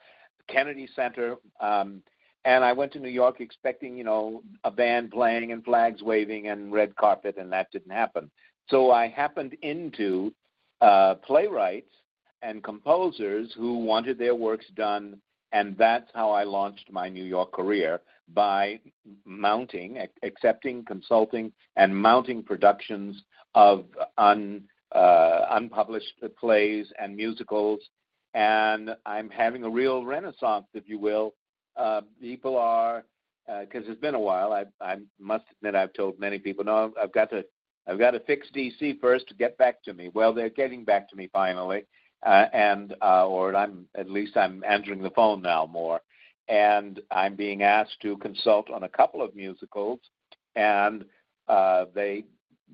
Kennedy 0.49 0.89
Center. 0.95 1.37
Um, 1.61 2.03
and 2.45 2.65
I 2.65 2.73
went 2.73 2.93
to 2.93 2.99
New 2.99 3.09
York 3.09 3.41
expecting, 3.41 3.97
you 3.97 4.05
know, 4.05 4.43
a 4.65 4.71
band 4.71 5.13
playing 5.13 5.53
and 5.53 5.65
flags 5.65 6.03
waving 6.03 6.49
and 6.49 6.73
red 6.73 6.97
carpet, 6.97 7.37
and 7.39 7.53
that 7.53 7.71
didn't 7.71 7.93
happen. 7.93 8.31
So 8.69 8.91
I 8.91 9.09
happened 9.09 9.57
into 9.63 10.33
uh, 10.81 11.15
playwrights 11.27 11.95
and 12.43 12.65
composers 12.65 13.53
who 13.57 13.79
wanted 13.79 14.19
their 14.19 14.35
works 14.35 14.67
done, 14.75 15.21
and 15.53 15.77
that's 15.77 16.11
how 16.15 16.31
I 16.31 16.45
launched 16.45 16.91
my 16.91 17.09
New 17.09 17.25
York 17.25 17.53
career 17.53 18.01
by 18.35 18.81
mounting, 19.25 19.99
accepting, 20.23 20.85
consulting, 20.85 21.53
and 21.77 21.97
mounting 21.97 22.43
productions 22.43 23.23
of 23.55 23.85
un, 24.19 24.65
uh, 24.93 25.47
unpublished 25.51 26.15
plays 26.41 26.87
and 26.99 27.15
musicals. 27.15 27.81
And 28.35 28.97
I'm 29.05 29.29
having 29.29 29.65
a 29.65 29.71
real 29.71 30.05
renaissance, 30.05 30.67
if 30.75 30.89
you 30.89 30.99
will. 30.99 31.35
Uh, 31.77 32.03
people 32.21 32.57
are, 32.57 33.05
because 33.47 33.87
uh, 33.89 33.93
it's 33.93 34.01
been 34.01 34.15
a 34.15 34.21
while. 34.21 34.53
I, 34.53 34.65
I 34.81 34.97
must 35.19 35.45
admit, 35.59 35.75
I've 35.75 35.93
told 35.93 36.19
many 36.19 36.39
people, 36.39 36.65
no, 36.65 36.93
I've 37.01 37.13
got 37.13 37.31
to 37.31 37.45
I've 37.87 37.99
got 37.99 38.13
to 38.13 38.21
fix 38.21 38.49
DC 38.55 39.01
first 39.01 39.29
to 39.29 39.35
get 39.35 39.59
back 39.59 39.83
to 39.85 39.95
me. 39.95 40.11
Well, 40.15 40.33
they're 40.33 40.51
getting 40.51 40.85
back 40.85 41.09
to 41.11 41.17
me 41.17 41.29
finally, 41.33 41.85
uh, 42.25 42.47
and 42.53 42.95
uh, 43.03 43.27
or 43.27 43.57
I'm 43.57 43.87
at 43.97 44.09
least 44.09 44.37
I'm 44.37 44.63
answering 44.65 45.03
the 45.03 45.11
phone 45.11 45.43
now 45.43 45.67
more, 45.67 46.01
and 46.49 47.01
I'm 47.11 47.35
being 47.35 47.63
asked 47.63 48.01
to 48.03 48.17
consult 48.19 48.71
on 48.71 48.85
a 48.85 48.89
couple 48.89 49.21
of 49.21 49.35
musicals, 49.35 49.99
and 50.55 51.05
uh, 51.49 51.87
they 51.95 52.25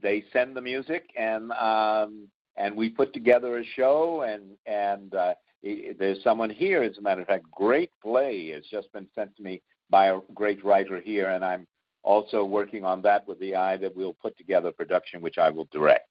they 0.00 0.24
send 0.32 0.56
the 0.56 0.60
music 0.60 1.10
and 1.18 1.52
um, 1.52 2.28
and 2.56 2.76
we 2.76 2.88
put 2.88 3.12
together 3.14 3.58
a 3.58 3.64
show 3.64 4.22
and 4.22 4.42
and 4.66 5.14
uh, 5.14 5.34
there's 5.62 6.22
someone 6.22 6.50
here 6.50 6.82
as 6.82 6.98
a 6.98 7.02
matter 7.02 7.20
of 7.20 7.26
fact 7.26 7.44
great 7.50 7.90
play 8.02 8.50
has 8.50 8.64
just 8.70 8.92
been 8.92 9.06
sent 9.14 9.34
to 9.36 9.42
me 9.42 9.60
by 9.90 10.06
a 10.06 10.20
great 10.34 10.64
writer 10.64 11.00
here 11.00 11.30
and 11.30 11.44
I'm 11.44 11.66
also 12.02 12.44
working 12.44 12.84
on 12.84 13.02
that 13.02 13.26
with 13.28 13.38
the 13.38 13.54
eye 13.54 13.76
that 13.76 13.94
we'll 13.94 14.14
put 14.14 14.36
together 14.38 14.68
a 14.68 14.72
production, 14.72 15.20
which 15.20 15.38
I 15.38 15.50
will 15.50 15.68
direct. 15.70 16.08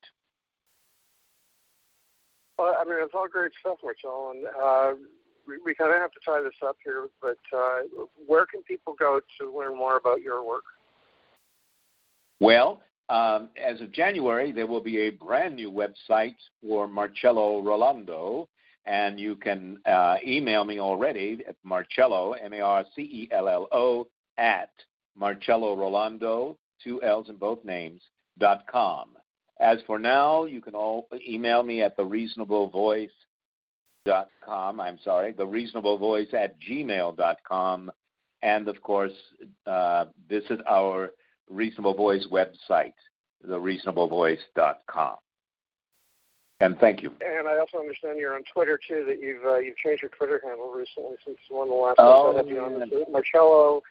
Well, 2.57 2.75
I 2.79 2.83
mean, 2.85 2.97
it's 3.01 3.13
all 3.13 3.27
great 3.27 3.51
stuff, 3.59 3.77
Marcel, 3.83 4.31
and 4.31 4.45
uh, 4.61 4.93
we, 5.47 5.57
we 5.63 5.75
kind 5.75 5.91
of 5.93 5.99
have 5.99 6.11
to 6.11 6.19
tie 6.25 6.41
this 6.41 6.53
up 6.65 6.77
here. 6.83 7.07
But 7.21 7.37
uh, 7.55 8.05
where 8.25 8.45
can 8.45 8.63
people 8.63 8.95
go 8.97 9.19
to 9.39 9.57
learn 9.57 9.77
more 9.77 9.97
about 9.97 10.21
your 10.21 10.45
work? 10.45 10.63
Well, 12.39 12.81
um, 13.09 13.49
as 13.63 13.79
of 13.81 13.91
January, 13.91 14.51
there 14.51 14.67
will 14.67 14.81
be 14.81 15.01
a 15.01 15.09
brand 15.11 15.55
new 15.55 15.71
website 15.71 16.35
for 16.61 16.87
Marcello 16.87 17.61
Rollando, 17.61 18.47
and 18.87 19.19
you 19.19 19.35
can 19.35 19.79
uh, 19.85 20.15
email 20.25 20.63
me 20.63 20.79
already 20.79 21.43
at 21.47 21.55
Marcello, 21.63 22.31
M 22.33 22.53
A 22.53 22.61
R 22.61 22.85
C 22.95 23.01
E 23.01 23.29
L 23.31 23.47
L 23.47 23.67
O, 23.71 24.07
at 24.37 24.69
Marcello 25.15 25.75
Rollando, 25.75 26.55
two 26.83 27.03
L's 27.03 27.29
in 27.29 27.35
both 27.35 27.63
names, 27.65 28.01
dot 28.39 28.65
com. 28.71 29.09
As 29.59 29.79
for 29.85 29.99
now, 29.99 30.45
you 30.45 30.61
can 30.61 30.73
all 30.73 31.07
email 31.27 31.63
me 31.63 31.81
at 31.81 31.97
thereasonablevoice 31.97 33.09
dot 34.05 34.29
com. 34.43 34.79
I'm 34.79 34.99
sorry, 35.03 35.33
thereasonablevoice 35.33 36.33
at 36.33 36.55
gmail 36.61 37.17
dot 37.17 37.37
com, 37.47 37.91
and 38.41 38.67
of 38.67 38.81
course, 38.81 39.13
uh, 39.65 40.05
visit 40.29 40.59
our 40.67 41.11
Reasonable 41.49 41.93
Voice 41.93 42.27
website, 42.31 42.93
thereasonablevoice.com. 43.45 45.15
And 46.59 46.77
thank 46.79 47.03
you. 47.03 47.13
And 47.21 47.47
I 47.47 47.59
also 47.59 47.77
understand 47.77 48.17
you're 48.17 48.33
on 48.33 48.41
Twitter 48.51 48.79
too. 48.87 49.05
That 49.07 49.21
you've 49.21 49.45
uh, 49.45 49.59
you've 49.59 49.77
changed 49.77 50.01
your 50.01 50.09
Twitter 50.09 50.41
handle 50.43 50.71
recently 50.71 51.15
since 51.23 51.37
one 51.49 51.67
of 51.67 51.69
the 51.69 51.75
last 51.75 51.95
oh, 51.99 52.33
times 52.33 52.35
I 52.35 52.37
had 52.37 52.47
you 52.47 52.61
on. 52.61 52.79
This. 52.79 53.07
Marcello 53.11 53.81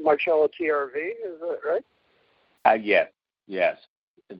Marcello 0.00 0.48
TRV 0.58 0.96
is 0.96 1.40
that 1.40 1.58
right? 1.68 1.84
Uh, 2.64 2.74
yes, 2.74 3.08
yes. 3.46 3.76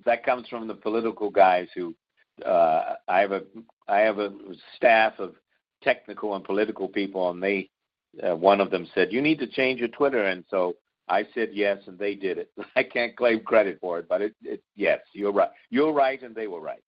That 0.06 0.24
comes 0.24 0.48
from 0.48 0.66
the 0.66 0.74
political 0.74 1.28
guys 1.28 1.68
who 1.74 1.94
uh, 2.44 2.94
I 3.06 3.20
have 3.20 3.32
a 3.32 3.42
I 3.86 3.98
have 3.98 4.18
a 4.18 4.32
staff 4.76 5.18
of 5.18 5.34
technical 5.82 6.36
and 6.36 6.44
political 6.44 6.88
people, 6.88 7.30
and 7.30 7.42
they 7.42 7.68
uh, 8.26 8.34
one 8.34 8.62
of 8.62 8.70
them 8.70 8.88
said 8.94 9.12
you 9.12 9.20
need 9.20 9.38
to 9.40 9.46
change 9.46 9.78
your 9.80 9.88
Twitter, 9.88 10.24
and 10.24 10.42
so 10.50 10.76
I 11.08 11.26
said 11.34 11.50
yes, 11.52 11.78
and 11.86 11.98
they 11.98 12.14
did 12.14 12.38
it. 12.38 12.50
I 12.76 12.82
can't 12.82 13.14
claim 13.14 13.40
credit 13.40 13.78
for 13.78 13.98
it, 13.98 14.08
but 14.08 14.22
it, 14.22 14.34
it 14.42 14.62
yes, 14.74 15.00
you're 15.12 15.32
right. 15.32 15.50
You're 15.68 15.92
right, 15.92 16.22
and 16.22 16.34
they 16.34 16.46
were 16.46 16.60
right. 16.60 16.82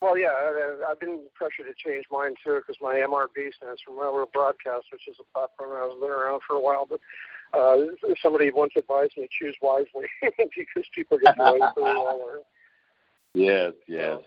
Well, 0.00 0.18
yeah, 0.18 0.28
I've 0.88 1.00
been 1.00 1.24
pressured 1.34 1.66
to 1.66 1.74
change 1.76 2.04
mine 2.10 2.34
too 2.44 2.60
because 2.60 2.76
my 2.82 2.96
MRB 2.96 3.54
stands 3.56 3.80
for 3.84 3.98
Railroad 3.98 4.32
Broadcast, 4.32 4.86
which 4.92 5.08
is 5.08 5.16
a 5.20 5.24
platform 5.32 5.70
that 5.70 5.88
has 5.88 6.00
been 6.00 6.10
around 6.10 6.42
for 6.46 6.56
a 6.56 6.60
while. 6.60 6.86
But 6.88 7.00
uh, 7.56 7.96
somebody 8.22 8.50
once 8.52 8.72
advised 8.76 9.14
me 9.16 9.26
to 9.26 9.32
choose 9.32 9.56
wisely 9.62 10.06
because 10.22 10.84
people 10.94 11.18
get 11.18 11.36
really 11.38 11.60
well. 11.76 12.42
Yes, 13.34 13.74
yes. 13.86 14.20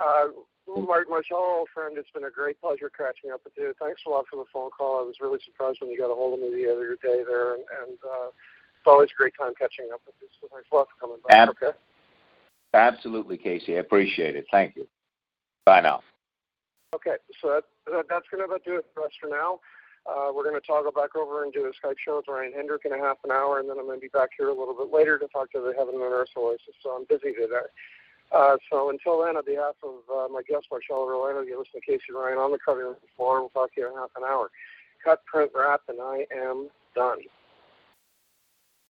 Uh, 0.00 0.28
Mark, 0.66 1.10
Marcello, 1.10 1.66
friend, 1.74 1.98
it's 1.98 2.08
been 2.14 2.24
a 2.24 2.30
great 2.30 2.58
pleasure 2.58 2.90
catching 2.90 3.30
up 3.30 3.42
with 3.44 3.52
you. 3.58 3.74
Thanks 3.78 4.00
a 4.06 4.10
lot 4.10 4.24
for 4.30 4.36
the 4.36 4.48
phone 4.50 4.70
call. 4.70 5.00
I 5.00 5.02
was 5.02 5.16
really 5.20 5.38
surprised 5.44 5.78
when 5.82 5.90
you 5.90 5.98
got 5.98 6.10
a 6.10 6.14
hold 6.14 6.32
of 6.32 6.40
me 6.40 6.48
the 6.64 6.72
other 6.72 6.96
day 7.02 7.22
there, 7.28 7.52
and, 7.52 7.64
and 7.84 7.98
uh, 8.02 8.28
it's 8.28 8.86
always 8.86 9.10
a 9.14 9.18
great 9.20 9.34
time 9.38 9.52
catching 9.58 9.90
up 9.92 10.00
with 10.06 10.14
you. 10.22 10.28
So 10.40 10.48
thanks 10.50 10.68
a 10.72 10.74
lot 10.74 10.88
for 10.88 11.06
coming 11.06 11.20
back. 11.28 11.36
Ab- 11.36 11.48
okay. 11.50 11.76
Absolutely, 12.72 13.36
Casey. 13.36 13.76
I 13.76 13.80
appreciate 13.80 14.36
it. 14.36 14.46
Thank 14.50 14.76
you. 14.76 14.88
Bye 15.66 15.80
now. 15.80 16.00
Okay, 16.94 17.16
so 17.42 17.48
that, 17.48 17.64
that, 17.90 18.06
that's 18.08 18.26
going 18.30 18.48
to 18.48 18.58
do 18.64 18.78
it 18.78 18.86
for 18.94 19.04
us 19.04 19.12
for 19.20 19.28
now. 19.28 19.58
Uh, 20.06 20.30
we're 20.32 20.44
going 20.44 20.54
to 20.54 20.64
toggle 20.64 20.92
back 20.92 21.16
over 21.16 21.42
and 21.42 21.52
do 21.52 21.66
a 21.66 21.74
Skype 21.74 21.98
show 21.98 22.18
with 22.18 22.28
Ryan 22.28 22.52
Hendrick 22.54 22.82
in 22.84 22.92
a 22.92 22.98
half 22.98 23.18
an 23.24 23.32
hour, 23.32 23.58
and 23.58 23.68
then 23.68 23.76
I'm 23.76 23.86
going 23.86 23.98
to 23.98 24.00
be 24.00 24.14
back 24.14 24.30
here 24.38 24.48
a 24.48 24.54
little 24.54 24.72
bit 24.72 24.94
later 24.94 25.18
to 25.18 25.26
talk 25.26 25.50
to 25.52 25.60
the 25.60 25.74
Heaven 25.76 25.94
and 25.96 26.04
Earth 26.04 26.30
Oasis. 26.36 26.78
So 26.82 26.90
I'm 26.90 27.04
busy 27.10 27.34
today. 27.34 27.66
Uh, 28.30 28.56
so 28.70 28.90
until 28.90 29.24
then, 29.24 29.36
on 29.36 29.44
behalf 29.44 29.74
of 29.82 30.06
uh, 30.06 30.28
my 30.32 30.42
guest, 30.48 30.66
Marcello 30.70 31.06
Rollando, 31.06 31.42
you 31.46 31.58
listen 31.58 31.80
to 31.80 31.86
Casey 31.86 32.14
Ryan 32.14 32.38
on 32.38 32.52
the 32.52 32.58
cutting 32.58 32.82
room 32.84 32.96
floor. 33.16 33.40
We'll 33.40 33.50
talk 33.50 33.74
to 33.74 33.80
you 33.80 33.88
in 33.88 33.94
half 33.94 34.10
an 34.16 34.22
hour. 34.22 34.50
Cut, 35.04 35.26
print, 35.26 35.50
wrap, 35.54 35.82
and 35.88 35.98
I 36.00 36.26
am 36.34 36.70
done. 36.94 37.18